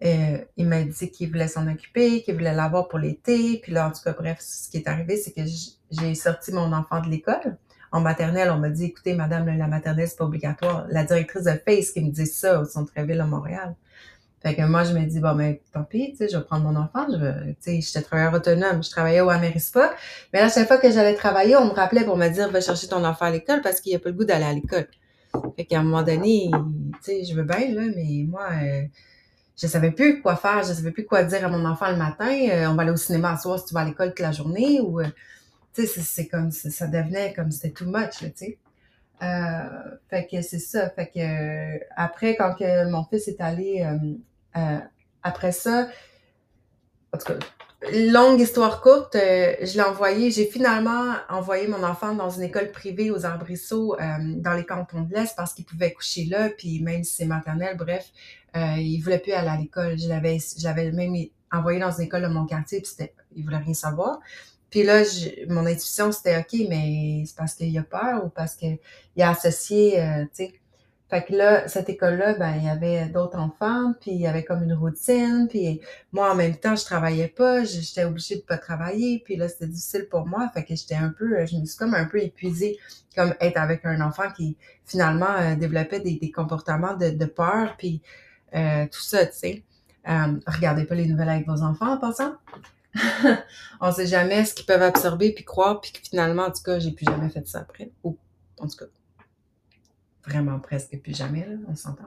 euh, 0.05 0.39
il 0.57 0.67
m'a 0.67 0.83
dit 0.83 1.11
qu'il 1.11 1.29
voulait 1.31 1.49
s'en 1.49 1.67
occuper, 1.69 2.23
qu'il 2.23 2.35
voulait 2.35 2.55
l'avoir 2.55 2.89
pour 2.89 2.99
l'été. 2.99 3.59
Puis 3.63 3.73
là, 3.73 3.89
en 3.89 3.91
tout 3.91 4.03
cas, 4.03 4.13
bref, 4.13 4.39
ce 4.41 4.71
qui 4.71 4.79
est 4.79 4.89
arrivé, 4.89 5.17
c'est 5.17 5.33
que 5.33 5.43
j'ai 5.91 6.15
sorti 6.15 6.53
mon 6.53 6.73
enfant 6.73 7.01
de 7.01 7.09
l'école. 7.09 7.57
En 7.93 8.01
maternelle, 8.01 8.51
on 8.51 8.59
m'a 8.59 8.71
dit, 8.71 8.87
écoutez, 8.87 9.15
madame, 9.15 9.47
la 9.47 9.69
maternelle, 9.69 10.09
c'est 10.09 10.19
pas 10.19 10.25
obligatoire. 10.25 10.87
La 10.91 11.05
directrice 11.05 11.45
de 11.45 11.53
FACE 11.53 11.93
qui 11.93 12.05
me 12.05 12.11
dit 12.11 12.27
ça 12.27 12.61
au 12.61 12.65
centre-ville 12.65 13.21
à 13.21 13.27
Montréal. 13.27 13.77
Fait 14.45 14.55
que 14.55 14.61
moi, 14.61 14.85
je 14.85 14.93
me 14.93 15.03
dis, 15.07 15.21
bon, 15.21 15.35
ben, 15.35 15.57
tant 15.73 15.85
pis, 15.85 16.11
tu 16.11 16.19
sais, 16.19 16.29
je 16.29 16.37
vais 16.37 16.45
prendre 16.45 16.65
mon 16.71 16.79
enfant. 16.79 17.07
Je 17.09 17.53
tu 17.53 17.57
sais, 17.61 17.81
j'étais 17.81 18.03
travailleur 18.03 18.35
autonome. 18.35 18.85
Je 18.85 18.91
travaillais 18.91 19.23
au 19.23 19.31
Amerispa. 19.31 19.95
Mais 20.35 20.41
à 20.41 20.51
chaque 20.51 20.69
fois 20.69 20.77
que 20.77 20.91
j'allais 20.91 21.15
travailler, 21.15 21.57
on 21.57 21.65
me 21.65 21.71
rappelait 21.71 22.05
pour 22.05 22.19
me 22.19 22.29
dire, 22.29 22.51
va 22.51 22.61
chercher 22.61 22.87
ton 22.87 23.03
enfant 23.05 23.25
à 23.25 23.31
l'école 23.31 23.63
parce 23.63 23.81
qu'il 23.81 23.97
a 23.97 23.99
pas 23.99 24.11
le 24.11 24.15
goût 24.15 24.25
d'aller 24.25 24.45
à 24.45 24.53
l'école. 24.53 24.87
Fait 25.57 25.65
qu'à 25.65 25.81
un 25.81 25.83
moment 25.83 26.03
donné, 26.03 26.51
tu 26.53 26.99
sais, 27.01 27.25
je 27.25 27.35
veux 27.35 27.45
bien, 27.45 27.75
là, 27.75 27.91
mais 27.97 28.27
moi, 28.29 28.49
euh, 28.63 28.83
je 29.57 29.67
savais 29.67 29.93
plus 29.93 30.21
quoi 30.21 30.37
faire. 30.37 30.63
Je 30.63 30.75
savais 30.75 30.91
plus 30.91 31.07
quoi 31.07 31.25
dire 31.25 31.47
à 31.47 31.49
mon 31.49 31.65
enfant 31.65 31.91
le 31.91 31.97
matin. 31.97 32.31
Euh, 32.51 32.67
on 32.67 32.75
va 32.75 32.83
aller 32.83 32.93
au 32.93 32.97
cinéma 32.97 33.33
à 33.33 33.39
soir 33.39 33.59
si 33.59 33.65
tu 33.65 33.73
vas 33.73 33.81
à 33.81 33.85
l'école 33.87 34.09
toute 34.11 34.21
la 34.21 34.33
journée 34.33 34.79
ou, 34.83 35.01
euh, 35.01 35.07
tu 35.75 35.87
sais, 35.87 36.01
c'est 36.03 36.29
comme, 36.29 36.51
ça 36.51 36.87
devenait 36.87 37.33
comme 37.33 37.51
c'était 37.51 37.71
too 37.73 37.87
much, 37.87 38.19
tu 38.19 38.31
sais. 38.35 38.59
Euh, 39.23 39.97
fait 40.11 40.27
que 40.31 40.43
c'est 40.43 40.59
ça. 40.59 40.91
Fait 40.91 41.07
que 41.07 41.83
après, 41.97 42.37
quand 42.37 42.55
que 42.55 42.91
mon 42.91 43.05
fils 43.05 43.27
est 43.29 43.41
allé 43.41 43.87
euh, 44.57 44.79
après 45.23 45.53
ça, 45.53 45.89
en 47.13 47.19
tout 47.19 47.27
cas, 47.27 47.39
longue 47.93 48.41
histoire 48.41 48.81
courte, 48.81 49.15
euh, 49.17 49.55
je 49.61 49.75
l'ai 49.75 49.83
envoyé, 49.83 50.31
j'ai 50.31 50.47
finalement 50.47 51.15
envoyé 51.29 51.69
mon 51.69 51.83
enfant 51.83 52.15
dans 52.15 52.31
une 52.31 52.43
école 52.43 52.71
privée 52.71 53.11
aux 53.11 53.25
Arbrisseaux 53.27 53.95
euh, 53.95 54.17
dans 54.37 54.55
les 54.55 54.65
cantons 54.65 55.03
de 55.03 55.15
l'Est 55.15 55.35
parce 55.37 55.53
qu'il 55.53 55.65
pouvait 55.65 55.93
coucher 55.93 56.25
là, 56.25 56.51
puis 56.51 56.81
même 56.81 57.05
si 57.05 57.17
c'est 57.17 57.27
maternel, 57.27 57.77
bref, 57.77 58.11
euh, 58.57 58.77
il 58.79 59.01
voulait 59.01 59.19
plus 59.19 59.33
aller 59.33 59.49
à 59.49 59.57
l'école. 59.57 59.99
Je 59.99 60.09
l'avais, 60.09 60.39
j'avais 60.57 60.93
même 60.93 61.15
envoyé 61.53 61.79
dans 61.79 61.91
une 61.91 62.05
école 62.05 62.23
de 62.23 62.29
mon 62.29 62.47
quartier, 62.47 62.81
puis 62.81 62.91
c'était, 62.91 63.15
il 63.37 63.45
voulait 63.45 63.59
rien 63.59 63.75
savoir. 63.75 64.21
Puis 64.71 64.83
là, 64.83 65.03
mon 65.49 65.67
intuition, 65.67 66.11
c'était 66.11 66.39
OK, 66.39 66.67
mais 66.69 67.23
c'est 67.27 67.37
parce 67.37 67.55
qu'il 67.55 67.77
a 67.79 67.83
peur 67.83 68.25
ou 68.25 68.29
parce 68.29 68.57
qu'il 68.57 68.79
a 69.21 69.31
associé, 69.31 70.03
tu 70.35 70.47
sais, 70.47 70.55
fait 71.11 71.25
que 71.25 71.35
là, 71.35 71.69
cette 71.69 71.89
école-là, 71.89 72.35
ben, 72.35 72.55
il 72.57 72.65
y 72.65 72.69
avait 72.69 73.07
d'autres 73.07 73.39
enfants, 73.39 73.93
puis 74.01 74.13
il 74.13 74.21
y 74.21 74.27
avait 74.27 74.43
comme 74.43 74.63
une 74.63 74.73
routine, 74.73 75.47
puis 75.49 75.81
moi, 76.13 76.33
en 76.33 76.35
même 76.35 76.57
temps, 76.57 76.77
je 76.77 76.85
travaillais 76.85 77.29
pas, 77.29 77.63
j'étais 77.65 78.05
obligée 78.05 78.37
de 78.37 78.41
pas 78.41 78.57
travailler, 78.57 79.23
puis 79.25 79.37
là, 79.37 79.49
c'était 79.49 79.67
difficile 79.67 80.09
pour 80.11 80.27
moi, 80.27 80.51
fait 80.55 80.65
que 80.65 80.75
j'étais 80.75 80.95
un 80.95 81.11
peu, 81.11 81.45
je 81.45 81.57
me 81.57 81.67
suis 81.67 81.77
comme 81.77 81.95
un 81.95 82.07
peu 82.07 82.23
épuisée, 82.23 82.79
comme 83.15 83.35
être 83.41 83.59
avec 83.59 83.85
un 83.85 84.01
enfant 84.01 84.31
qui, 84.35 84.57
finalement, 84.87 85.31
euh, 85.39 85.57
développait 85.57 86.01
des, 86.01 86.31
comportements 86.31 86.97
de, 86.97 87.11
de 87.11 87.27
peur, 87.27 87.77
puis 87.77 88.01
euh, 88.55 88.87
tout 88.87 89.03
ça, 89.03 89.27
tu 89.27 89.33
sais. 89.35 89.65
Euh, 90.09 90.39
regardez 90.47 90.85
pas 90.85 90.95
les 90.95 91.07
nouvelles 91.07 91.29
avec 91.29 91.47
vos 91.47 91.63
enfants 91.63 91.93
en 91.93 91.99
passant. 91.99 92.35
on 93.81 93.93
sait 93.93 94.07
jamais 94.07 94.45
ce 94.45 94.55
qu'ils 94.55 94.67
peuvent 94.67 94.83
absorber 94.83 95.33
puis 95.33 95.45
croire, 95.45 95.81
puis 95.81 95.93
finalement, 96.03 96.45
en 96.45 96.51
tout 96.51 96.63
cas, 96.63 96.79
j'ai 96.79 96.93
plus 96.93 97.05
jamais 97.05 97.29
fait 97.29 97.47
ça 97.47 97.61
après. 97.61 97.91
Ou, 98.05 98.17
en 98.59 98.69
tout 98.69 98.77
cas, 98.77 98.87
vraiment 100.27 100.59
presque 100.59 100.99
plus 100.99 101.17
jamais, 101.17 101.47
là, 101.47 101.57
on 101.69 101.75
s'entend. 101.75 102.05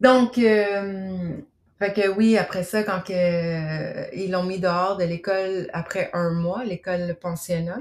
Donc, 0.00 0.38
euh, 0.38 1.36
fait 1.78 1.92
que 1.92 2.08
oui, 2.08 2.36
après 2.36 2.62
ça, 2.62 2.82
quand 2.82 3.10
euh, 3.10 4.04
ils 4.14 4.30
l'ont 4.30 4.44
mis 4.44 4.60
dehors 4.60 4.96
de 4.96 5.04
l'école 5.04 5.68
après 5.72 6.10
un 6.12 6.30
mois, 6.30 6.64
l'école 6.64 7.16
pensionnat, 7.20 7.80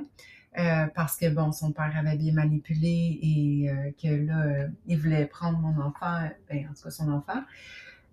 euh, 0.58 0.88
parce 0.96 1.18
que 1.18 1.30
bon, 1.30 1.52
son 1.52 1.72
père 1.72 1.94
avait 1.98 2.18
bien 2.18 2.34
manipulé 2.34 3.20
et 3.22 3.94
que 4.02 4.08
là, 4.08 4.68
il 4.88 4.98
voulait 4.98 5.26
prendre 5.26 5.60
mon 5.60 5.80
enfant, 5.82 6.28
ben, 6.50 6.68
en 6.70 6.74
tout 6.74 6.84
cas 6.84 6.90
son 6.90 7.12
enfant. 7.12 7.44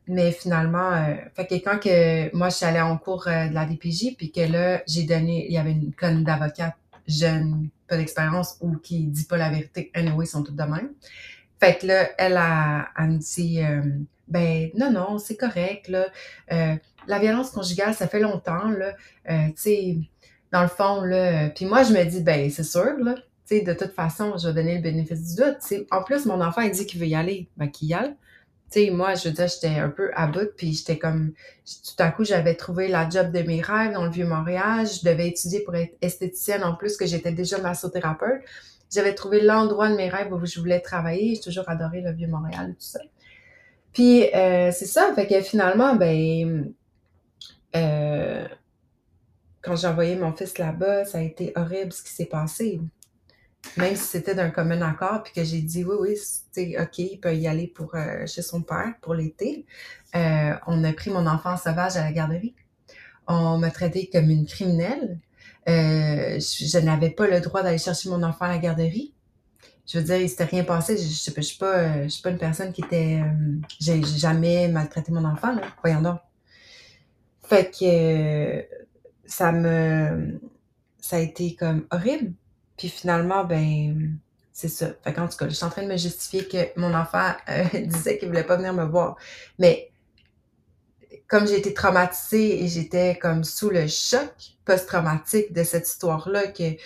Mais 0.06 0.32
finalement, 0.32 0.90
fait 1.34 1.46
que 1.46 1.54
quand 1.54 1.78
que 1.78 2.34
moi 2.36 2.50
je 2.50 2.56
suis 2.56 2.66
allée 2.66 2.82
en 2.82 2.98
cours 2.98 3.24
de 3.24 3.54
la 3.54 3.64
DPJ, 3.64 4.16
puis 4.18 4.30
que 4.30 4.40
là, 4.40 4.82
j'ai 4.86 5.04
donné, 5.04 5.46
il 5.46 5.52
y 5.54 5.56
avait 5.56 5.72
une 5.72 5.94
conne 5.94 6.24
d'avocate 6.24 6.76
jeune, 7.06 7.68
pas 7.88 7.96
d'expérience 7.96 8.56
ou 8.60 8.76
qui 8.76 9.06
dit 9.06 9.24
pas 9.24 9.36
la 9.36 9.50
vérité, 9.50 9.90
anyway, 9.94 10.24
ils 10.24 10.28
sont 10.28 10.42
toutes 10.42 10.56
de 10.56 10.62
même. 10.62 10.90
Fait 11.60 11.78
que 11.78 11.86
là, 11.86 12.08
elle, 12.18 12.36
a, 12.36 12.88
elle 12.98 13.10
me 13.10 13.18
dit, 13.18 13.62
euh, 13.62 13.82
ben 14.28 14.70
non, 14.76 14.90
non, 14.90 15.18
c'est 15.18 15.36
correct, 15.36 15.88
là. 15.88 16.06
Euh, 16.52 16.74
la 17.06 17.18
violence 17.18 17.50
conjugale, 17.50 17.94
ça 17.94 18.08
fait 18.08 18.20
longtemps, 18.20 18.70
là. 18.70 18.94
Euh, 19.30 19.48
tu 19.48 19.52
sais, 19.56 19.96
dans 20.52 20.62
le 20.62 20.68
fond, 20.68 21.02
là. 21.02 21.50
Puis 21.50 21.66
moi, 21.66 21.82
je 21.82 21.92
me 21.92 22.04
dis, 22.04 22.20
ben 22.22 22.50
c'est 22.50 22.64
sûr, 22.64 22.96
là. 22.98 23.14
Tu 23.46 23.58
sais, 23.58 23.60
de 23.60 23.74
toute 23.74 23.92
façon, 23.92 24.36
je 24.38 24.48
vais 24.48 24.54
donner 24.54 24.76
le 24.76 24.82
bénéfice 24.82 25.34
du 25.34 25.42
doute. 25.42 25.56
sais. 25.60 25.86
En 25.90 26.02
plus, 26.02 26.24
mon 26.24 26.40
enfant, 26.40 26.62
il 26.62 26.70
dit 26.70 26.86
qu'il 26.86 27.00
veut 27.00 27.06
y 27.06 27.14
aller. 27.14 27.48
Ben, 27.56 27.70
qu'il 27.70 27.88
y 27.88 27.94
aille 27.94 28.14
moi, 28.90 29.14
je 29.14 29.28
veux 29.28 29.34
dire, 29.34 29.48
j'étais 29.48 29.78
un 29.78 29.88
peu 29.88 30.10
à 30.14 30.26
bout, 30.26 30.50
puis 30.56 30.72
j'étais 30.72 30.98
comme, 30.98 31.32
tout 31.64 32.02
à 32.02 32.10
coup, 32.10 32.24
j'avais 32.24 32.54
trouvé 32.54 32.88
la 32.88 33.08
job 33.08 33.30
de 33.32 33.42
mes 33.42 33.60
rêves 33.60 33.92
dans 33.92 34.04
le 34.04 34.10
Vieux-Montréal. 34.10 34.86
Je 34.86 35.08
devais 35.08 35.28
étudier 35.28 35.60
pour 35.60 35.74
être 35.74 35.96
esthéticienne 36.00 36.64
en 36.64 36.74
plus, 36.74 36.96
que 36.96 37.06
j'étais 37.06 37.32
déjà 37.32 37.58
massothérapeute. 37.58 38.42
J'avais 38.92 39.14
trouvé 39.14 39.40
l'endroit 39.40 39.88
de 39.88 39.96
mes 39.96 40.08
rêves 40.08 40.32
où 40.32 40.44
je 40.44 40.60
voulais 40.60 40.80
travailler. 40.80 41.34
J'ai 41.34 41.40
toujours 41.40 41.68
adoré 41.68 42.00
le 42.00 42.12
Vieux-Montréal 42.12 42.74
tout 42.74 42.86
ça. 42.86 43.00
Puis, 43.92 44.24
euh, 44.34 44.70
c'est 44.72 44.86
ça, 44.86 45.12
fait 45.14 45.26
que 45.26 45.40
finalement, 45.40 45.94
ben, 45.94 46.72
euh, 47.76 48.46
quand 49.62 49.76
j'ai 49.76 49.86
envoyé 49.86 50.16
mon 50.16 50.32
fils 50.32 50.58
là-bas, 50.58 51.04
ça 51.04 51.18
a 51.18 51.22
été 51.22 51.52
horrible 51.56 51.92
ce 51.92 52.02
qui 52.02 52.12
s'est 52.12 52.26
passé 52.26 52.80
même 53.76 53.96
si 53.96 54.04
c'était 54.04 54.34
d'un 54.34 54.50
commun 54.50 54.80
accord, 54.82 55.22
puis 55.22 55.32
que 55.32 55.44
j'ai 55.44 55.60
dit 55.60 55.84
oui, 55.84 55.96
oui, 56.00 56.18
c'est 56.52 56.80
OK, 56.80 56.98
il 56.98 57.18
peut 57.18 57.34
y 57.34 57.46
aller 57.48 57.66
pour 57.66 57.94
euh, 57.94 58.26
chez 58.26 58.42
son 58.42 58.62
père 58.62 58.94
pour 59.00 59.14
l'été. 59.14 59.66
Euh, 60.14 60.54
on 60.66 60.84
a 60.84 60.92
pris 60.92 61.10
mon 61.10 61.26
enfant 61.26 61.56
sauvage 61.56 61.96
à 61.96 62.04
la 62.04 62.12
garderie. 62.12 62.54
On 63.26 63.58
m'a 63.58 63.70
traité 63.70 64.08
comme 64.12 64.30
une 64.30 64.46
criminelle. 64.46 65.18
Euh, 65.68 66.38
je, 66.38 66.78
n'avais 66.78 67.10
pas 67.10 67.26
le 67.26 67.40
droit 67.40 67.62
d'aller 67.62 67.78
chercher 67.78 68.10
mon 68.10 68.22
enfant 68.22 68.44
à 68.44 68.48
la 68.48 68.58
garderie. 68.58 69.12
Je 69.86 69.98
veux 69.98 70.04
dire, 70.04 70.16
il 70.16 70.28
s'était 70.28 70.44
rien 70.44 70.64
passé. 70.64 70.96
Je, 70.96 71.02
je, 71.02 71.32
je, 71.34 71.40
suis 71.40 71.58
pas, 71.58 72.04
je 72.04 72.08
suis 72.08 72.22
pas 72.22 72.30
une 72.30 72.38
personne 72.38 72.72
qui 72.72 72.82
était. 72.82 73.22
j'ai 73.80 74.02
jamais 74.02 74.68
maltraité 74.68 75.10
mon 75.12 75.24
enfant, 75.24 75.54
là. 75.54 75.62
Voyons 75.82 76.02
donc. 76.02 76.20
Fait 77.42 77.70
que 77.70 78.64
ça 79.26 79.52
me 79.52 80.40
ça 81.00 81.16
a 81.16 81.18
été 81.18 81.54
comme 81.54 81.86
horrible. 81.90 82.32
Puis 82.84 82.90
finalement, 82.90 83.44
ben, 83.44 84.18
c'est 84.52 84.68
ça. 84.68 84.88
Fait 85.02 85.14
tout 85.14 85.26
cas, 85.38 85.48
je 85.48 85.54
suis 85.54 85.64
en 85.64 85.70
train 85.70 85.84
de 85.84 85.88
me 85.88 85.96
justifier 85.96 86.46
que 86.46 86.78
mon 86.78 86.92
enfant 86.92 87.32
euh, 87.48 87.64
disait 87.86 88.18
qu'il 88.18 88.28
voulait 88.28 88.44
pas 88.44 88.56
venir 88.56 88.74
me 88.74 88.84
voir. 88.84 89.16
Mais 89.58 89.90
comme 91.26 91.46
j'ai 91.46 91.56
été 91.56 91.72
traumatisée 91.72 92.62
et 92.62 92.68
j'étais 92.68 93.18
comme 93.18 93.42
sous 93.42 93.70
le 93.70 93.86
choc 93.88 94.34
post-traumatique 94.66 95.54
de 95.54 95.64
cette 95.64 95.88
histoire-là, 95.88 96.48
que 96.48 96.76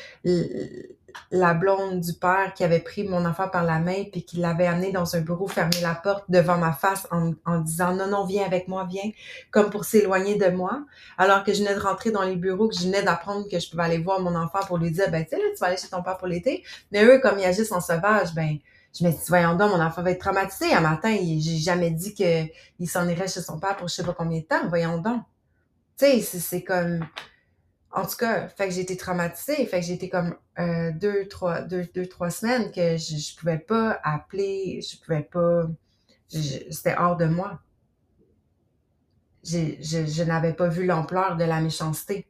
la 1.30 1.54
blonde 1.54 2.00
du 2.00 2.12
père 2.14 2.52
qui 2.54 2.64
avait 2.64 2.80
pris 2.80 3.04
mon 3.04 3.24
enfant 3.24 3.48
par 3.48 3.64
la 3.64 3.78
main 3.78 4.04
puis 4.10 4.24
qui 4.24 4.38
l'avait 4.38 4.66
amené 4.66 4.92
dans 4.92 5.16
un 5.16 5.20
bureau, 5.20 5.46
fermé 5.46 5.80
la 5.82 5.94
porte 5.94 6.24
devant 6.28 6.56
ma 6.56 6.72
face 6.72 7.06
en, 7.10 7.32
en 7.46 7.60
disant 7.60 7.94
non, 7.94 8.06
non, 8.06 8.24
viens 8.24 8.44
avec 8.44 8.68
moi, 8.68 8.86
viens, 8.88 9.10
comme 9.50 9.70
pour 9.70 9.84
s'éloigner 9.84 10.36
de 10.36 10.48
moi. 10.48 10.84
Alors 11.16 11.44
que 11.44 11.52
je 11.52 11.60
venais 11.62 11.74
de 11.74 11.80
rentrer 11.80 12.10
dans 12.10 12.22
les 12.22 12.36
bureaux, 12.36 12.68
que 12.68 12.76
je 12.76 12.84
venais 12.84 13.02
d'apprendre 13.02 13.48
que 13.48 13.58
je 13.58 13.70
pouvais 13.70 13.84
aller 13.84 13.98
voir 13.98 14.20
mon 14.20 14.34
enfant 14.34 14.60
pour 14.66 14.78
lui 14.78 14.90
dire, 14.90 15.10
ben, 15.10 15.24
tu 15.24 15.30
sais, 15.30 15.36
là, 15.36 15.44
tu 15.52 15.58
vas 15.60 15.66
aller 15.68 15.76
chez 15.76 15.88
ton 15.88 16.02
père 16.02 16.16
pour 16.16 16.28
l'été. 16.28 16.64
Mais 16.92 17.04
eux, 17.04 17.18
comme 17.20 17.38
ils 17.38 17.44
agissent 17.44 17.72
en 17.72 17.80
sauvage, 17.80 18.34
ben, 18.34 18.58
je 18.98 19.04
me 19.04 19.10
dis, 19.10 19.18
voyons 19.28 19.54
donc, 19.54 19.70
mon 19.70 19.82
enfant 19.82 20.02
va 20.02 20.10
être 20.10 20.20
traumatisé. 20.20 20.72
Un 20.72 20.80
matin, 20.80 21.16
j'ai 21.16 21.58
jamais 21.58 21.90
dit 21.90 22.14
qu'il 22.14 22.88
s'en 22.88 23.08
irait 23.08 23.28
chez 23.28 23.42
son 23.42 23.58
père 23.58 23.76
pour 23.76 23.88
je 23.88 23.94
sais 23.94 24.04
pas 24.04 24.14
combien 24.16 24.40
de 24.40 24.44
temps. 24.44 24.68
Voyons 24.68 24.98
donc. 24.98 25.22
Tu 25.98 26.06
sais, 26.06 26.38
c'est 26.38 26.62
comme, 26.62 27.00
en 27.90 28.06
tout 28.06 28.16
cas, 28.16 28.48
fait 28.48 28.68
que 28.68 28.74
j'ai 28.74 28.82
été 28.82 28.96
traumatisée. 28.96 29.64
Fait 29.66 29.80
que 29.80 29.86
j'ai 29.86 29.94
été 29.94 30.08
comme 30.08 30.36
euh, 30.58 30.92
deux, 30.92 31.26
trois, 31.28 31.62
deux, 31.62 31.86
deux, 31.94 32.06
trois 32.06 32.30
semaines 32.30 32.70
que 32.70 32.96
je, 32.96 33.16
je 33.16 33.36
pouvais 33.36 33.58
pas 33.58 33.98
appeler, 34.02 34.80
je 34.82 34.98
pouvais 34.98 35.22
pas. 35.22 35.64
C'était 36.28 36.96
hors 36.98 37.16
de 37.16 37.24
moi. 37.24 37.60
Je, 39.44 39.76
je, 39.80 40.22
n'avais 40.24 40.52
pas 40.52 40.68
vu 40.68 40.84
l'ampleur 40.84 41.36
de 41.36 41.44
la 41.44 41.60
méchanceté 41.60 42.26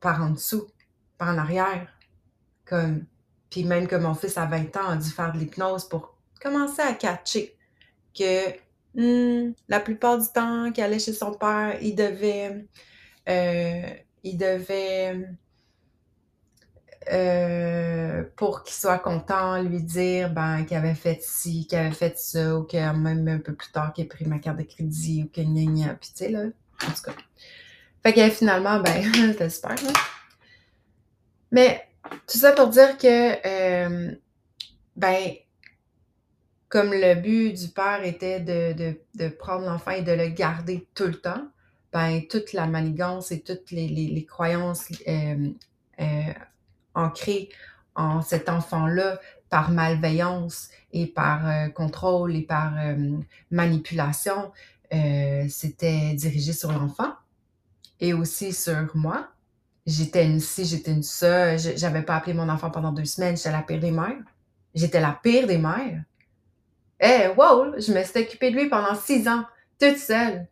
par 0.00 0.22
en 0.22 0.30
dessous, 0.30 0.68
par 1.18 1.28
en 1.28 1.38
arrière. 1.38 1.88
Comme, 2.64 3.04
puis 3.50 3.64
même 3.64 3.88
que 3.88 3.96
mon 3.96 4.14
fils 4.14 4.38
à 4.38 4.46
20 4.46 4.76
ans 4.76 4.88
a 4.90 4.96
dû 4.96 5.10
faire 5.10 5.32
de 5.32 5.38
l'hypnose 5.38 5.88
pour 5.88 6.16
commencer 6.40 6.82
à 6.82 6.94
catcher 6.94 7.56
que 8.16 8.50
hmm, 8.94 9.54
la 9.68 9.80
plupart 9.80 10.18
du 10.18 10.28
temps 10.28 10.70
qu'il 10.70 10.84
allait 10.84 11.00
chez 11.00 11.12
son 11.12 11.32
père, 11.32 11.78
il 11.82 11.96
devait 11.96 12.64
euh, 13.28 13.82
il 14.22 14.36
devait, 14.38 15.28
euh, 17.12 18.24
pour 18.36 18.62
qu'il 18.62 18.74
soit 18.74 18.98
content, 18.98 19.62
lui 19.62 19.82
dire 19.82 20.30
ben, 20.30 20.64
qu'il 20.64 20.76
avait 20.76 20.94
fait 20.94 21.20
ci, 21.22 21.66
qu'il 21.66 21.78
avait 21.78 21.92
fait 21.92 22.18
ça, 22.18 22.56
ou 22.56 22.64
que 22.64 22.76
même 22.76 23.28
un 23.28 23.38
peu 23.38 23.54
plus 23.54 23.70
tard, 23.70 23.92
qu'il 23.92 24.04
ait 24.04 24.08
pris 24.08 24.24
ma 24.24 24.38
carte 24.38 24.58
de 24.58 24.62
crédit, 24.62 25.24
ou 25.24 25.28
que 25.28 25.42
gna 25.42 25.64
gna, 25.64 25.94
puis 25.94 26.10
tu 26.10 26.24
sais, 26.24 26.30
là, 26.30 26.44
en 26.82 26.90
tout 26.92 27.02
cas. 27.04 27.12
Fait 28.02 28.12
que 28.12 28.28
finalement, 28.30 28.80
ben, 28.80 29.02
c'était 29.38 29.66
hein. 29.66 29.92
Mais, 31.50 31.86
tout 32.26 32.38
ça 32.38 32.52
pour 32.52 32.68
dire 32.68 32.98
que, 32.98 33.46
euh, 33.46 34.14
ben, 34.96 35.34
comme 36.68 36.92
le 36.92 37.14
but 37.14 37.52
du 37.52 37.68
père 37.68 38.02
était 38.04 38.40
de, 38.40 38.72
de, 38.72 39.00
de 39.14 39.28
prendre 39.28 39.66
l'enfant 39.66 39.92
et 39.92 40.02
de 40.02 40.12
le 40.12 40.28
garder 40.28 40.88
tout 40.94 41.06
le 41.06 41.20
temps, 41.20 41.48
ben, 41.94 42.26
toute 42.26 42.52
la 42.52 42.66
manigance 42.66 43.30
et 43.30 43.40
toutes 43.40 43.70
les, 43.70 43.86
les, 43.86 44.24
croyances 44.24 44.88
euh, 45.06 45.48
euh, 46.00 46.32
ancrées 46.92 47.50
en 47.94 48.20
cet 48.20 48.48
enfant-là 48.48 49.20
par 49.48 49.70
malveillance 49.70 50.70
et 50.92 51.06
par 51.06 51.48
euh, 51.48 51.68
contrôle 51.68 52.34
et 52.34 52.42
par 52.42 52.72
manipulation, 53.52 54.50
c'était 55.48 56.14
dirigé 56.14 56.52
sur 56.52 56.72
l'enfant 56.72 57.12
et 58.00 58.12
aussi 58.12 58.52
sur 58.52 58.88
moi. 58.94 59.28
J'étais 59.86 60.26
une 60.26 60.40
si, 60.40 60.64
j'étais 60.64 60.92
une 60.92 61.02
ça, 61.04 61.56
j'avais 61.56 62.02
pas 62.02 62.16
appelé 62.16 62.34
mon 62.34 62.48
enfant 62.48 62.70
pendant 62.70 62.90
deux 62.90 63.04
semaines, 63.04 63.36
j'étais 63.36 63.52
la 63.52 63.62
pire 63.62 63.80
des 63.80 63.92
mères. 63.92 64.22
J'étais 64.74 65.00
la 65.00 65.18
pire 65.22 65.46
des 65.46 65.58
mères. 65.58 66.02
Eh, 66.98 67.28
wow, 67.36 67.78
je 67.78 67.92
me 67.92 68.02
suis 68.02 68.20
occupée 68.20 68.50
de 68.50 68.56
lui 68.56 68.68
pendant 68.68 68.96
six 68.96 69.28
ans, 69.28 69.44
toute 69.78 69.98
seule. 69.98 70.48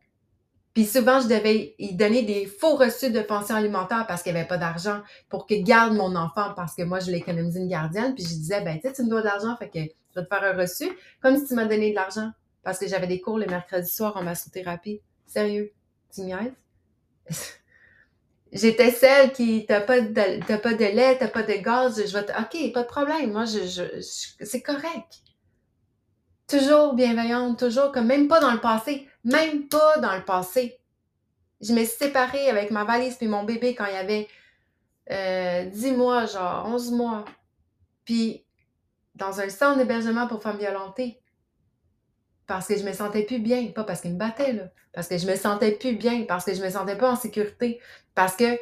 Puis 0.75 0.87
souvent, 0.87 1.21
je 1.21 1.29
devais 1.29 1.75
y 1.79 1.95
donner 1.95 2.23
des 2.23 2.47
faux 2.47 2.77
reçus 2.77 3.11
de 3.11 3.21
pension 3.21 3.55
alimentaire 3.55 4.07
parce 4.07 4.23
qu'il 4.23 4.33
n'y 4.33 4.39
avait 4.39 4.49
pas 4.49 4.57
d'argent 4.57 5.03
pour 5.29 5.47
qu'il 5.47 5.65
garde 5.65 5.95
mon 5.95 6.17
enfant 6.17 6.55
parce 6.57 6.75
que 6.75 6.83
moi, 6.83 6.99
je 6.99 7.11
économiser 7.11 7.61
une 7.61 7.69
gardienne. 7.69 8.15
Puis 8.15 8.25
je 8.25 8.31
disais, 8.31 8.63
ben, 8.63 8.81
tu 8.81 8.89
sais, 8.89 8.95
tu 8.95 9.03
me 9.03 9.11
dois 9.11 9.21
de 9.21 9.27
l'argent, 9.27 9.55
fait 9.59 9.69
que 9.69 9.79
je 9.81 10.21
vais 10.21 10.27
te 10.27 10.35
faire 10.35 10.45
un 10.45 10.57
reçu 10.57 10.89
comme 11.21 11.37
si 11.37 11.47
tu 11.47 11.55
m'as 11.55 11.67
donné 11.67 11.91
de 11.91 11.95
l'argent 11.95 12.31
parce 12.63 12.79
que 12.79 12.87
j'avais 12.87 13.07
des 13.07 13.21
cours 13.21 13.39
le 13.39 13.47
mercredi 13.47 13.89
soir 13.89 14.17
en 14.17 14.23
massothérapie. 14.23 15.01
Sérieux, 15.27 15.73
tu 16.15 16.23
niaises? 16.23 16.53
J'étais 18.53 18.91
celle 18.91 19.33
qui, 19.33 19.65
t'as 19.67 19.81
pas 19.81 20.01
de, 20.01 20.57
pas 20.59 20.75
de 20.75 20.85
lait, 20.85 21.17
t'as 21.19 21.29
pas 21.29 21.43
de 21.43 21.55
gaz, 21.55 22.03
je 22.07 22.13
vais 22.13 22.25
te, 22.25 22.33
ok, 22.33 22.73
pas 22.75 22.83
de 22.83 22.87
problème, 22.87 23.33
moi, 23.33 23.47
je, 23.47 23.61
je 23.61 24.45
c'est 24.45 24.61
correct. 24.61 25.23
Toujours 26.49 26.93
bienveillante, 26.93 27.59
toujours 27.59 27.93
comme 27.93 28.07
même 28.07 28.29
pas 28.29 28.41
dans 28.41 28.53
le 28.53 28.61
passé, 28.61 29.09
même 29.25 29.69
pas 29.69 29.99
dans 29.99 30.15
le 30.15 30.25
passé. 30.25 30.79
Je 31.61 31.73
me 31.73 31.85
suis 31.85 31.97
séparée 31.97 32.49
avec 32.49 32.71
ma 32.71 32.85
valise 32.85 33.17
puis 33.17 33.29
mon 33.29 33.45
bébé 33.45 33.75
quand 33.75 33.87
il 33.87 33.95
y 33.95 33.97
avait 33.97 34.29
euh, 35.11 35.65
10 35.67 35.93
mois, 35.93 36.27
genre 36.27 36.67
11 36.67 36.93
mois. 36.93 37.25
Puis 38.05 38.45
dans 39.15 39.41
un 39.41 39.49
centre 39.49 39.79
d'hébergement 39.79 40.27
pour 40.27 40.43
femmes 40.43 40.59
violentées. 40.59 41.21
Parce 42.47 42.67
que 42.67 42.77
je 42.77 42.83
me 42.83 42.93
sentais 42.93 43.23
plus 43.23 43.39
bien. 43.39 43.69
Pas 43.69 43.85
parce 43.85 44.01
qu'il 44.01 44.13
me 44.13 44.19
battait, 44.19 44.53
là. 44.53 44.65
Parce 44.93 45.09
que 45.09 45.17
je 45.17 45.27
me 45.27 45.37
sentais 45.37 45.73
plus 45.73 45.95
bien. 45.95 46.25
Parce 46.27 46.45
que 46.45 46.55
je 46.55 46.63
me 46.63 46.71
sentais 46.71 46.97
pas 46.97 47.13
en 47.13 47.17
sécurité. 47.17 47.81
Parce 48.15 48.37
que 48.37 48.59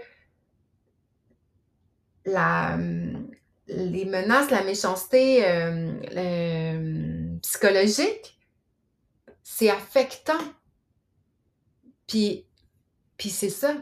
les 2.27 4.05
menaces, 4.05 4.51
la 4.51 4.62
méchanceté 4.62 5.44
euh, 5.46 5.92
euh, 6.16 7.37
psychologique, 7.42 8.38
c'est 9.52 9.68
affectant. 9.68 10.38
Puis, 12.06 12.46
c'est 13.18 13.50
ça. 13.50 13.74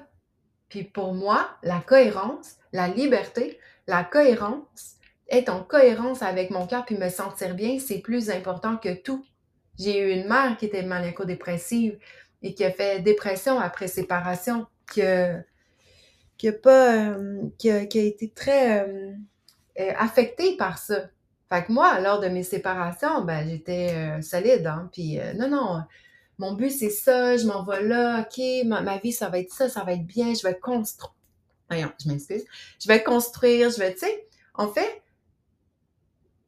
Puis 0.71 0.83
pour 0.83 1.13
moi, 1.13 1.51
la 1.63 1.81
cohérence, 1.81 2.57
la 2.73 2.89
liberté, 2.89 3.61
la 3.87 4.03
cohérence, 4.03 4.97
être 5.29 5.51
en 5.51 5.63
cohérence 5.63 6.23
avec 6.23 6.51
mon 6.51 6.67
cœur 6.67 6.87
puis 6.87 6.97
me 6.97 7.11
sentir 7.11 7.55
bien, 7.55 7.79
c'est 7.79 7.99
plus 7.99 8.31
important 8.31 8.79
que 8.79 8.95
tout. 8.95 9.25
J'ai 9.79 10.01
eu 10.01 10.11
une 10.11 10.27
mère 10.27 10.57
qui 10.57 10.65
était 10.67 10.83
maniaco-dépressive 10.83 11.99
et 12.43 12.55
qui 12.55 12.65
a 12.65 12.71
fait 12.71 13.01
dépression 13.01 13.61
après 13.61 13.89
séparation, 13.89 14.67
qui 14.91 15.03
a, 15.03 15.43
pas, 16.63 16.95
euh, 16.95 17.43
été 17.63 18.33
très 18.35 18.81
euh, 18.81 19.13
euh, 19.81 19.93
affectée 19.99 20.57
par 20.57 20.79
ça. 20.79 21.11
Fait 21.51 21.65
que 21.65 21.73
moi, 21.73 21.99
lors 22.01 22.21
de 22.21 22.29
mes 22.29 22.43
séparations, 22.43 23.23
ben, 23.23 23.49
j'étais 23.49 23.95
euh, 23.95 24.23
solide, 24.23 24.67
hein. 24.67 24.91
Puis 24.93 25.19
euh, 25.19 25.33
non, 25.33 25.49
non, 25.49 25.83
mon 26.39 26.53
but 26.53 26.71
c'est 26.71 26.91
ça, 26.91 27.37
je 27.37 27.47
m'en 27.47 27.65
vais 27.65 27.83
là, 27.83 28.21
ok, 28.21 28.67
ma, 28.67 28.99
vie 28.99 29.13
ça 29.13 29.31
va 29.31 29.39
être 29.39 29.53
ça, 29.53 29.69
ça 29.69 29.83
va 29.83 29.95
être 29.95 30.07
bien, 30.07 30.35
je 30.35 30.47
vais 30.47 30.59
construire. 30.59 31.15
Voyons, 31.71 31.93
je 32.03 32.09
m'excuse. 32.09 32.45
Je 32.81 32.89
vais 32.89 33.03
construire, 33.03 33.71
je 33.71 33.79
vais, 33.79 33.93
tu 33.95 34.01
sais, 34.01 34.29
en 34.55 34.69
fait, 34.69 35.03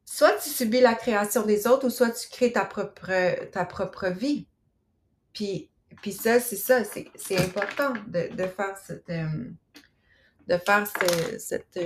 soit 0.05 0.33
tu 0.37 0.49
subis 0.49 0.81
la 0.81 0.93
création 0.93 1.45
des 1.45 1.67
autres 1.67 1.87
ou 1.87 1.89
soit 1.89 2.11
tu 2.11 2.29
crées 2.29 2.51
ta 2.51 2.65
propre, 2.65 3.49
ta 3.51 3.65
propre 3.65 4.07
vie. 4.09 4.47
Puis, 5.33 5.69
puis 6.01 6.11
ça, 6.13 6.39
c'est 6.39 6.55
ça, 6.55 6.83
c'est 6.83 7.39
important 7.39 7.93
de, 8.07 8.35
de, 8.35 8.47
faire 8.47 8.77
cette, 8.77 9.09
euh, 9.09 9.27
de 10.47 10.57
faire 10.57 10.85
cette, 11.39 11.79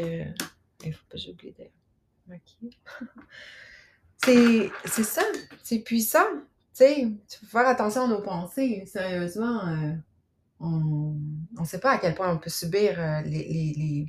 il 0.83 0.93
faut 0.93 1.05
pas 1.09 1.17
j'oublie 1.17 1.53
d'ailleurs. 1.57 1.84
c'est, 4.23 4.71
c'est 4.85 5.03
ça, 5.03 5.21
c'est 5.63 5.79
puissant. 5.79 6.25
Tu 6.75 6.83
sais, 6.83 7.07
faut 7.39 7.45
faire 7.45 7.67
attention 7.67 8.03
à 8.03 8.07
nos 8.07 8.21
pensées. 8.21 8.83
Sérieusement, 8.85 9.67
euh, 9.67 9.93
on 10.59 11.15
ne 11.59 11.65
sait 11.65 11.79
pas 11.79 11.91
à 11.91 11.97
quel 11.97 12.15
point 12.15 12.31
on 12.31 12.37
peut 12.37 12.49
subir 12.49 12.99
euh, 12.99 13.21
les, 13.21 14.05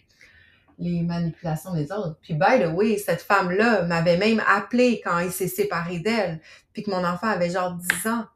manipulations 0.79 1.74
des 1.74 1.92
autres. 1.92 2.18
Puis, 2.20 2.35
by 2.35 2.61
the 2.61 2.72
way, 2.72 2.98
cette 2.98 3.22
femme-là 3.22 3.83
m'avait 3.83 4.16
même 4.16 4.42
appelé 4.46 5.00
quand 5.02 5.18
il 5.20 5.31
s'est 5.31 5.48
séparé 5.48 6.00
d'elle, 6.00 6.40
puis 6.72 6.83
que 6.83 6.90
mon 6.90 7.05
enfant 7.05 7.29
avait 7.29 7.50
genre 7.50 7.74
10 7.74 8.09
ans. 8.09 8.26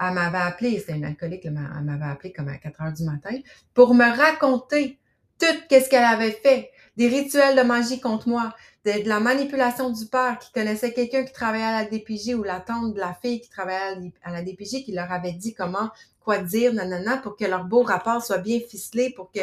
Elle 0.00 0.14
m'avait 0.14 0.38
appelé, 0.38 0.78
c'était 0.80 0.94
une 0.94 1.04
alcoolique, 1.04 1.44
elle 1.44 1.52
m'avait 1.52 2.04
appelé 2.04 2.32
comme 2.32 2.48
à 2.48 2.56
4 2.56 2.82
heures 2.82 2.92
du 2.92 3.04
matin, 3.04 3.38
pour 3.74 3.94
me 3.94 4.04
raconter 4.04 4.98
tout 5.38 5.46
ce 5.70 5.88
qu'elle 5.88 6.04
avait 6.04 6.32
fait, 6.32 6.70
des 6.96 7.08
rituels 7.08 7.56
de 7.56 7.62
magie 7.62 8.00
contre 8.00 8.28
moi, 8.28 8.54
de, 8.84 9.08
la 9.08 9.20
manipulation 9.20 9.90
du 9.90 10.06
père 10.06 10.38
qui 10.38 10.52
connaissait 10.52 10.92
quelqu'un 10.92 11.24
qui 11.24 11.32
travaillait 11.32 11.64
à 11.64 11.82
la 11.82 11.88
DPJ 11.88 12.34
ou 12.34 12.42
la 12.42 12.60
tante 12.60 12.94
de 12.94 13.00
la 13.00 13.14
fille 13.14 13.40
qui 13.40 13.48
travaillait 13.48 14.12
à 14.22 14.32
la 14.32 14.42
DPJ 14.42 14.84
qui 14.84 14.92
leur 14.92 15.10
avait 15.10 15.32
dit 15.32 15.54
comment, 15.54 15.90
quoi 16.20 16.38
dire, 16.38 16.72
nanana, 16.74 17.16
pour 17.18 17.36
que 17.36 17.44
leur 17.44 17.64
beau 17.64 17.82
rapport 17.82 18.24
soit 18.24 18.38
bien 18.38 18.60
ficelé, 18.60 19.10
pour 19.10 19.30
que 19.30 19.40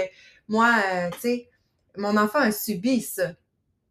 moi, 0.48 0.76
euh, 0.94 1.10
tu 1.14 1.20
sais, 1.20 1.50
mon 1.98 2.18
enfant 2.18 2.40
a 2.40 2.52
subi 2.52 3.02
ça. 3.02 3.32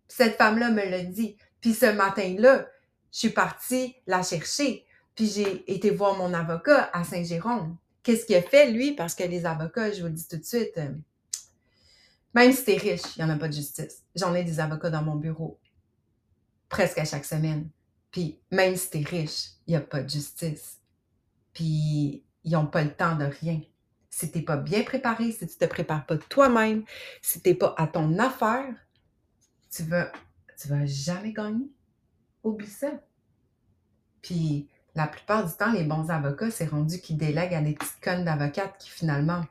Cette 0.07 0.37
femme-là 0.37 0.71
me 0.71 0.85
l'a 0.85 1.03
dit. 1.03 1.37
Puis 1.61 1.75
ce 1.75 1.87
matin-là, 1.87 2.67
je 3.13 3.19
suis 3.19 3.31
partie 3.31 3.97
la 4.07 4.23
chercher. 4.23 4.85
Puis 5.15 5.27
j'ai 5.27 5.65
été 5.73 5.91
voir 5.91 6.17
mon 6.17 6.33
avocat 6.33 6.89
à 6.93 7.05
Saint-Jérôme 7.05 7.77
qu'est-ce 8.09 8.25
qu'il 8.25 8.37
a 8.37 8.43
fait, 8.43 8.71
lui? 8.71 8.93
Parce 8.93 9.15
que 9.15 9.25
les 9.25 9.45
avocats, 9.45 9.93
je 9.93 10.01
vous 10.01 10.07
le 10.07 10.15
dis 10.15 10.27
tout 10.27 10.39
de 10.39 10.45
suite, 10.45 10.73
euh, 10.79 10.89
même 12.39 12.53
si 12.53 12.65
t'es 12.65 12.77
riche, 12.77 13.17
il 13.17 13.25
n'y 13.25 13.31
en 13.31 13.35
a 13.35 13.37
pas 13.37 13.49
de 13.49 13.53
justice. 13.53 14.05
J'en 14.15 14.33
ai 14.33 14.45
des 14.45 14.61
avocats 14.61 14.91
dans 14.91 15.03
mon 15.03 15.17
bureau, 15.17 15.59
presque 16.69 16.99
à 16.99 17.05
chaque 17.05 17.25
semaine. 17.25 17.69
Puis 18.13 18.39
même 18.53 18.77
si 18.77 18.91
t'es 18.91 19.01
riche, 19.01 19.49
il 19.67 19.71
n'y 19.71 19.77
a 19.77 19.81
pas 19.81 20.03
de 20.05 20.09
justice. 20.09 20.79
Puis 21.53 22.23
ils 22.45 22.53
n'ont 22.53 22.67
pas 22.67 22.85
le 22.85 22.95
temps 22.95 23.17
de 23.17 23.25
rien. 23.25 23.61
Si 24.09 24.31
t'es 24.31 24.43
pas 24.43 24.57
bien 24.57 24.85
préparé, 24.85 25.33
si 25.33 25.49
tu 25.49 25.57
te 25.57 25.65
prépares 25.65 26.07
pas 26.07 26.17
toi-même, 26.17 26.85
si 27.23 27.41
t'es 27.41 27.55
pas 27.55 27.75
à 27.77 27.89
ton 27.89 28.17
affaire, 28.21 28.73
tu 29.69 29.83
vas, 29.83 30.13
tu 30.61 30.69
vas 30.69 30.87
jamais 30.87 31.33
gagner. 31.33 31.69
Oublie 32.45 32.69
ça. 32.69 32.93
Puis 34.23 34.69
la 34.95 35.09
plupart 35.09 35.45
du 35.45 35.53
temps, 35.55 35.73
les 35.73 35.85
bons 35.85 36.09
avocats, 36.09 36.53
c'est 36.53 36.67
rendu 36.67 37.01
qu'ils 37.01 37.19
délèguent 37.19 37.55
à 37.55 37.63
des 37.63 37.75
petites 37.75 38.01
connes 38.01 38.25
d'avocates 38.25 38.79
qui 38.79 38.91
finalement 38.91 39.45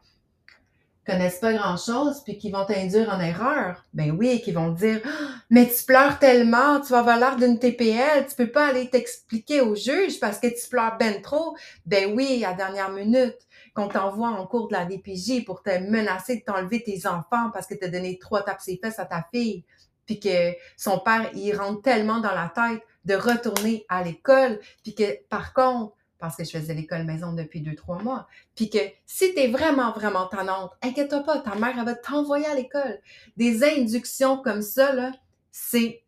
connaissent 1.08 1.40
pas 1.40 1.54
grand-chose, 1.54 2.22
puis 2.24 2.38
qui 2.38 2.52
vont 2.52 2.66
t'induire 2.66 3.10
en 3.10 3.20
erreur. 3.20 3.86
Ben 3.94 4.12
oui, 4.12 4.42
qui 4.42 4.52
vont 4.52 4.72
dire 4.72 5.00
Ah, 5.06 5.10
Mais 5.50 5.68
tu 5.68 5.86
pleures 5.86 6.20
tellement, 6.20 6.82
tu 6.82 6.92
vas 6.92 7.00
avoir 7.00 7.18
l'air 7.18 7.38
d'une 7.38 7.58
TPL, 7.58 8.28
tu 8.28 8.36
peux 8.36 8.52
pas 8.52 8.68
aller 8.68 8.90
t'expliquer 8.90 9.62
au 9.62 9.74
juge 9.74 10.20
parce 10.20 10.38
que 10.38 10.48
tu 10.48 10.70
pleures 10.70 10.98
ben 11.00 11.22
trop. 11.22 11.56
Ben 11.86 12.14
oui, 12.14 12.44
à 12.46 12.54
dernière 12.54 12.92
minute, 12.92 13.38
qu'on 13.74 13.88
t'envoie 13.88 14.30
en 14.30 14.46
cours 14.46 14.68
de 14.68 14.74
la 14.74 14.86
DPJ 14.86 15.46
pour 15.46 15.64
te 15.64 15.70
menacer 15.80 16.38
de 16.38 16.42
t'enlever 16.42 16.84
tes 16.84 17.08
enfants 17.08 17.52
parce 17.54 17.68
que 17.68 17.76
tu 17.76 17.86
as 17.86 17.90
donné 17.90 18.20
trois 18.20 18.44
tapes 18.44 18.62
ses 18.62 18.78
fesses 18.78 19.00
à 19.00 19.06
ta 19.06 19.26
fille, 19.34 19.64
puis 20.06 20.20
que 20.20 20.54
son 20.76 21.00
père, 21.00 21.30
il 21.34 21.56
rentre 21.56 21.82
tellement 21.82 22.20
dans 22.20 22.34
la 22.34 22.52
tête 22.54 22.82
de 23.06 23.16
retourner 23.16 23.86
à 23.88 24.04
l'école, 24.04 24.60
puis 24.84 24.94
que 24.94 25.26
par 25.30 25.54
contre, 25.54 25.97
parce 26.20 26.36
que 26.36 26.44
je 26.44 26.52
faisais 26.52 26.74
l'école 26.74 27.04
maison 27.04 27.34
depuis 27.34 27.62
deux, 27.62 27.76
trois 27.76 28.02
mois. 28.02 28.28
Puis 28.56 28.70
que 28.70 28.80
si 29.06 29.34
tu 29.34 29.40
es 29.40 29.48
vraiment, 29.48 29.92
vraiment 29.92 30.28
tannante, 30.28 30.74
inquiète-toi 30.82 31.24
pas, 31.24 31.40
ta 31.40 31.56
mère, 31.56 31.76
elle 31.78 31.86
va 31.86 31.96
t'envoyer 31.96 32.46
à 32.46 32.56
l'école. 32.56 33.00
Des 33.36 33.64
inductions 33.64 34.42
comme 34.42 34.62
ça, 34.62 34.94
là, 34.94 35.12
c'est... 35.52 36.04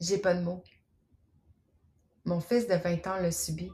J'ai 0.00 0.18
pas 0.18 0.34
de 0.34 0.42
mots. 0.42 0.62
Mon 2.24 2.40
fils 2.40 2.66
de 2.66 2.74
20 2.74 3.06
ans 3.06 3.16
l'a 3.16 3.30
subi. 3.30 3.70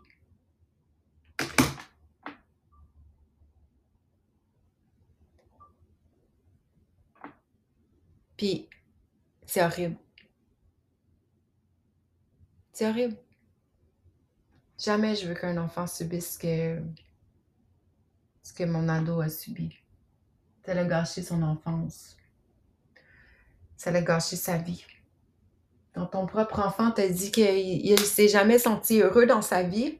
Puis, 8.37 8.69
c'est 9.47 9.63
horrible. 9.63 9.97
C'est 12.81 12.89
horrible. 12.89 13.17
Jamais 14.79 15.15
je 15.15 15.29
veux 15.29 15.35
qu'un 15.35 15.59
enfant 15.59 15.87
subisse 15.87 16.33
ce 16.33 16.39
que, 16.39 16.83
ce 18.43 18.55
que 18.55 18.65
mon 18.65 18.89
ado 18.89 19.21
a 19.21 19.29
subi. 19.29 19.77
Ça 20.65 20.73
l'a 20.73 20.87
gâché 20.87 21.23
son 21.23 21.43
enfance. 21.43 22.17
Ça 23.77 23.91
l'a 23.91 24.01
gâché 24.01 24.37
sa 24.37 24.57
vie. 24.57 24.83
Quand 25.95 26.07
ton 26.07 26.27
propre 26.27 26.59
enfant 26.61 26.91
t'a 26.91 27.07
dit 27.07 27.31
qu'il 27.31 27.93
ne 27.93 27.97
s'est 27.99 28.29
jamais 28.29 28.59
senti 28.59 29.03
heureux 29.03 29.27
dans 29.27 29.43
sa 29.43 29.63
vie, 29.63 29.99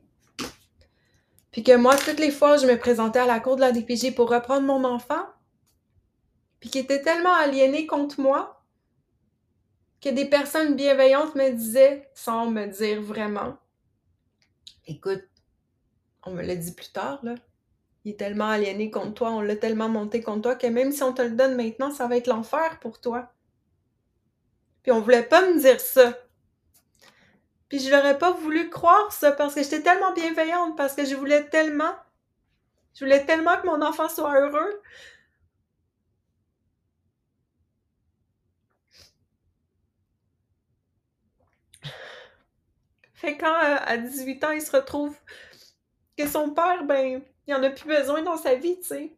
puis 1.51 1.63
que 1.63 1.77
moi, 1.77 1.95
toutes 1.99 2.19
les 2.19 2.31
fois, 2.31 2.57
je 2.57 2.67
me 2.67 2.79
présentais 2.79 3.19
à 3.19 3.27
la 3.27 3.41
cour 3.41 3.57
de 3.57 3.61
la 3.61 3.73
DPJ 3.73 4.15
pour 4.15 4.31
reprendre 4.31 4.67
mon 4.67 4.85
enfant, 4.85 5.27
puis 6.61 6.71
qu'il 6.71 6.81
était 6.81 7.03
tellement 7.03 7.35
aliéné 7.35 7.87
contre 7.87 8.23
moi, 8.23 8.60
que 10.01 10.09
des 10.09 10.25
personnes 10.25 10.77
bienveillantes 10.77 11.35
me 11.35 11.51
disaient 11.51 12.09
sans 12.15 12.51
me 12.51 12.67
dire 12.67 13.01
vraiment. 13.03 13.57
Écoute, 14.87 15.25
on 16.25 16.33
me 16.33 16.43
l'a 16.43 16.57
dit 16.57 16.73
plus 16.73 16.91
tard, 16.91 17.21
là. 17.23 17.35
Il 18.05 18.13
est 18.13 18.17
tellement 18.17 18.49
aliéné 18.49 18.91
contre 18.91 19.13
toi, 19.13 19.31
on 19.31 19.43
l'a 19.43 19.57
tellement 19.57 19.91
monté 19.91 20.23
contre 20.23 20.43
toi 20.43 20.55
que 20.55 20.67
même 20.67 20.91
si 20.91 21.03
on 21.03 21.13
te 21.13 21.21
le 21.21 21.33
donne 21.33 21.55
maintenant, 21.55 21.91
ça 21.91 22.07
va 22.07 22.17
être 22.17 22.29
l'enfer 22.29 22.79
pour 22.81 22.99
toi. 22.99 23.31
Puis 24.83 24.91
on 24.91 25.01
voulait 25.01 25.23
pas 25.23 25.47
me 25.47 25.61
dire 25.61 25.81
ça. 25.81 26.15
Puis 27.69 27.79
je 27.79 27.91
n'aurais 27.91 28.19
pas 28.19 28.33
voulu 28.33 28.71
croire 28.71 29.13
ça 29.13 29.33
parce 29.33 29.55
que 29.55 29.63
j'étais 29.63 29.83
tellement 29.83 30.15
bienveillante, 30.15 30.77
parce 30.77 30.95
que 30.95 31.05
je 31.05 31.15
voulais 31.15 31.45
tellement, 31.51 31.95
je 32.95 33.05
voulais 33.05 33.25
tellement 33.27 33.61
que 33.61 33.67
mon 33.67 33.83
enfant 33.83 34.09
soit 34.09 34.41
heureux. 34.41 34.81
Fait 43.21 43.37
quand 43.37 43.55
euh, 43.55 43.77
à 43.85 43.99
18 43.99 44.45
ans, 44.45 44.51
il 44.53 44.63
se 44.63 44.75
retrouve 44.75 45.15
que 46.17 46.27
son 46.27 46.51
père, 46.51 46.85
ben, 46.85 47.23
il 47.47 47.55
en 47.55 47.63
a 47.63 47.69
plus 47.69 47.87
besoin 47.87 48.23
dans 48.23 48.39
sa 48.39 48.55
vie, 48.55 48.81
tu 48.81 48.87
sais. 48.87 49.13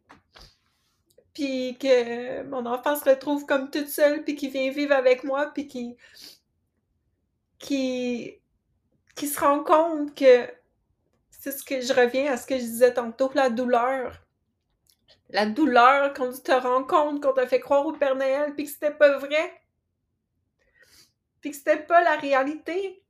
Puis 1.33 1.77
que 1.79 2.43
mon 2.43 2.65
enfant 2.65 2.97
se 2.97 3.09
retrouve 3.09 3.45
comme 3.45 3.71
toute 3.71 3.87
seule, 3.87 4.25
puis 4.25 4.35
qu'il 4.35 4.51
vient 4.51 4.69
vivre 4.71 4.93
avec 4.93 5.23
moi, 5.23 5.51
puis 5.53 5.67
qui 5.67 5.95
qui 7.59 8.41
qui 9.15 9.27
se 9.27 9.39
rend 9.39 9.63
compte 9.63 10.13
que 10.15 10.49
c'est 11.29 11.51
ce 11.51 11.63
que 11.63 11.79
je 11.79 11.93
reviens 11.93 12.33
à 12.33 12.35
ce 12.35 12.45
que 12.45 12.55
je 12.57 12.63
disais 12.63 12.93
tantôt, 12.93 13.31
la 13.35 13.49
douleur. 13.49 14.19
La 15.29 15.45
douleur 15.45 16.13
quand 16.13 16.29
tu 16.33 16.41
te 16.41 16.51
rends 16.51 16.83
compte 16.83 17.23
qu'on 17.23 17.31
t'a 17.31 17.47
fait 17.47 17.61
croire 17.61 17.85
au 17.85 17.93
Père 17.93 18.15
Noël, 18.15 18.53
puis 18.53 18.65
que 18.65 18.69
c'était 18.69 18.91
pas 18.91 19.17
vrai. 19.17 19.61
Puis 21.39 21.51
que 21.51 21.55
c'était 21.55 21.83
pas 21.83 22.03
la 22.03 22.17
réalité 22.17 23.02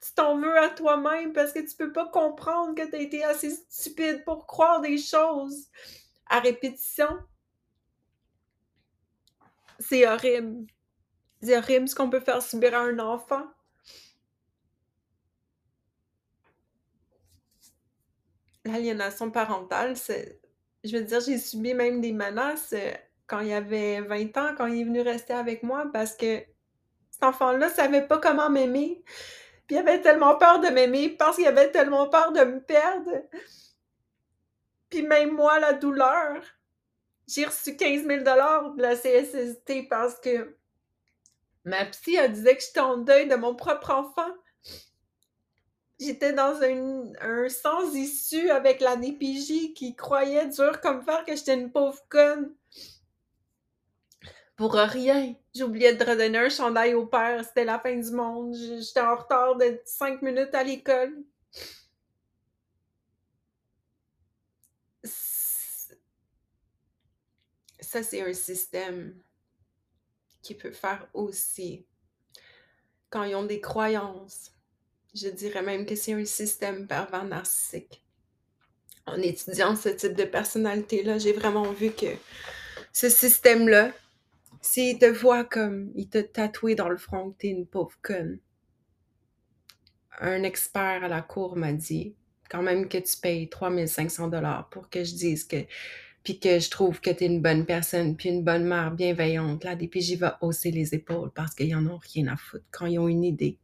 tu 0.00 0.12
t'en 0.14 0.38
veux 0.38 0.58
à 0.58 0.70
toi-même 0.70 1.32
parce 1.32 1.52
que 1.52 1.60
tu 1.60 1.76
peux 1.76 1.92
pas 1.92 2.08
comprendre 2.08 2.74
que 2.74 2.88
tu 2.88 2.96
as 2.96 3.00
été 3.00 3.24
assez 3.24 3.50
stupide 3.68 4.24
pour 4.24 4.46
croire 4.46 4.80
des 4.80 4.98
choses 4.98 5.68
à 6.26 6.40
répétition. 6.40 7.08
C'est 9.78 10.06
horrible. 10.06 10.66
C'est 11.42 11.56
horrible 11.56 11.88
ce 11.88 11.94
qu'on 11.94 12.10
peut 12.10 12.20
faire 12.20 12.42
subir 12.42 12.74
à 12.74 12.80
un 12.80 12.98
enfant. 12.98 13.44
L'aliénation 18.64 19.30
parentale, 19.30 19.96
c'est. 19.96 20.40
Je 20.84 20.96
veux 20.96 21.04
dire, 21.04 21.20
j'ai 21.20 21.38
subi 21.38 21.74
même 21.74 22.00
des 22.00 22.12
menaces 22.12 22.72
euh, 22.72 22.92
quand 23.26 23.40
il 23.40 23.52
avait 23.52 24.00
20 24.00 24.36
ans, 24.38 24.54
quand 24.56 24.66
il 24.66 24.80
est 24.80 24.84
venu 24.84 25.00
rester 25.02 25.34
avec 25.34 25.62
moi, 25.62 25.90
parce 25.92 26.16
que 26.16 26.42
cet 27.10 27.22
enfant-là 27.22 27.68
savait 27.68 28.06
pas 28.06 28.18
comment 28.18 28.48
m'aimer. 28.48 29.02
Puis 29.70 29.76
il 29.76 29.88
avait 29.88 30.00
tellement 30.00 30.34
peur 30.34 30.58
de 30.58 30.66
m'aimer 30.66 31.10
parce 31.10 31.36
qu'il 31.36 31.46
avait 31.46 31.70
tellement 31.70 32.08
peur 32.08 32.32
de 32.32 32.40
me 32.40 32.60
perdre. 32.60 33.22
Puis 34.88 35.02
même 35.02 35.30
moi, 35.30 35.60
la 35.60 35.74
douleur, 35.74 36.42
j'ai 37.28 37.44
reçu 37.44 37.76
15 37.76 38.04
000 38.04 38.24
de 38.24 38.80
la 38.82 38.96
CSST 38.96 39.88
parce 39.88 40.18
que 40.18 40.56
ma 41.62 41.84
psy 41.84 42.16
disait 42.30 42.56
que 42.56 42.62
j'étais 42.64 42.80
en 42.80 42.96
deuil 42.96 43.28
de 43.28 43.36
mon 43.36 43.54
propre 43.54 43.92
enfant. 43.92 44.34
J'étais 46.00 46.32
dans 46.32 46.60
un, 46.64 47.12
un 47.20 47.48
sans 47.48 47.94
issue 47.94 48.50
avec 48.50 48.80
la 48.80 48.96
DPJ 48.96 49.72
qui 49.74 49.94
croyait 49.94 50.48
dur 50.48 50.80
comme 50.80 51.04
fer 51.04 51.24
que 51.24 51.36
j'étais 51.36 51.54
une 51.54 51.70
pauvre 51.70 52.02
conne 52.08 52.52
pour 54.60 54.74
rien. 54.74 55.34
J'oubliais 55.54 55.94
de 55.94 56.04
redonner 56.04 56.36
un 56.36 56.50
chandail 56.50 56.92
au 56.92 57.06
père. 57.06 57.42
C'était 57.42 57.64
la 57.64 57.78
fin 57.78 57.96
du 57.96 58.10
monde. 58.10 58.54
J'étais 58.54 59.00
en 59.00 59.16
retard 59.16 59.56
de 59.56 59.80
cinq 59.86 60.20
minutes 60.20 60.54
à 60.54 60.62
l'école. 60.62 61.24
Ça, 67.80 68.02
c'est 68.02 68.20
un 68.20 68.34
système 68.34 69.18
qui 70.42 70.54
peut 70.54 70.72
faire 70.72 71.08
aussi 71.14 71.86
quand 73.08 73.24
ils 73.24 73.36
ont 73.36 73.44
des 73.44 73.62
croyances. 73.62 74.52
Je 75.14 75.28
dirais 75.28 75.62
même 75.62 75.86
que 75.86 75.96
c'est 75.96 76.12
un 76.12 76.26
système 76.26 76.86
pervers 76.86 77.24
narcissique. 77.24 78.04
En 79.06 79.16
étudiant 79.22 79.74
ce 79.74 79.88
type 79.88 80.12
de 80.12 80.24
personnalité-là, 80.24 81.16
j'ai 81.16 81.32
vraiment 81.32 81.72
vu 81.72 81.92
que 81.92 82.14
ce 82.92 83.08
système-là, 83.08 83.92
s'il 84.60 84.98
te 84.98 85.06
voit 85.06 85.44
comme 85.44 85.90
il 85.94 86.08
te 86.08 86.18
tatoué 86.18 86.74
dans 86.74 86.88
le 86.88 86.96
front 86.96 87.30
que 87.30 87.38
t'es 87.38 87.48
une 87.48 87.66
pauvre 87.66 87.96
conne. 88.02 88.38
Un 90.20 90.42
expert 90.42 91.02
à 91.02 91.08
la 91.08 91.22
cour 91.22 91.56
m'a 91.56 91.72
dit 91.72 92.14
quand 92.50 92.62
même 92.62 92.88
que 92.88 92.98
tu 92.98 93.16
payes 93.16 93.48
3500 93.48 94.28
dollars 94.28 94.68
pour 94.70 94.90
que 94.90 95.04
je 95.04 95.14
dise 95.14 95.44
que 95.44 95.64
puis 96.22 96.38
que 96.38 96.58
je 96.58 96.68
trouve 96.68 97.00
que 97.00 97.10
tu 97.10 97.24
es 97.24 97.26
une 97.26 97.40
bonne 97.40 97.64
personne, 97.64 98.14
puis 98.14 98.28
une 98.28 98.44
bonne 98.44 98.64
mère 98.64 98.90
bienveillante, 98.90 99.64
la 99.64 99.74
DPJ 99.74 100.16
va 100.16 100.36
hausser 100.42 100.70
les 100.70 100.94
épaules 100.94 101.30
parce 101.32 101.54
qu'ils 101.54 101.74
en 101.74 101.86
ont 101.86 101.96
rien 101.96 102.26
à 102.26 102.36
foutre. 102.36 102.66
Quand 102.70 102.84
ils 102.84 102.98
ont 102.98 103.08
une 103.08 103.24
idée, 103.24 103.58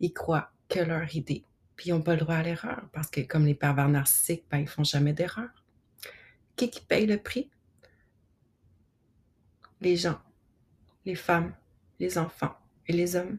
ils 0.00 0.12
croient 0.12 0.50
que 0.68 0.80
leur 0.80 1.16
idée. 1.16 1.44
Puis 1.76 1.88
ils 1.88 1.92
n'ont 1.92 2.02
pas 2.02 2.12
le 2.12 2.20
droit 2.20 2.34
à 2.34 2.42
l'erreur 2.42 2.88
parce 2.92 3.08
que 3.08 3.22
comme 3.22 3.46
les 3.46 3.54
pervers 3.54 3.88
narcissiques, 3.88 4.44
ben, 4.50 4.58
ils 4.58 4.68
font 4.68 4.84
jamais 4.84 5.14
d'erreur. 5.14 5.48
Qui 6.56 6.68
qui 6.68 6.82
paye 6.82 7.06
le 7.06 7.16
prix? 7.16 7.50
Les 9.80 9.96
gens 9.96 10.20
les 11.04 11.14
femmes, 11.14 11.54
les 12.00 12.18
enfants 12.18 12.54
et 12.86 12.92
les 12.92 13.16
hommes. 13.16 13.38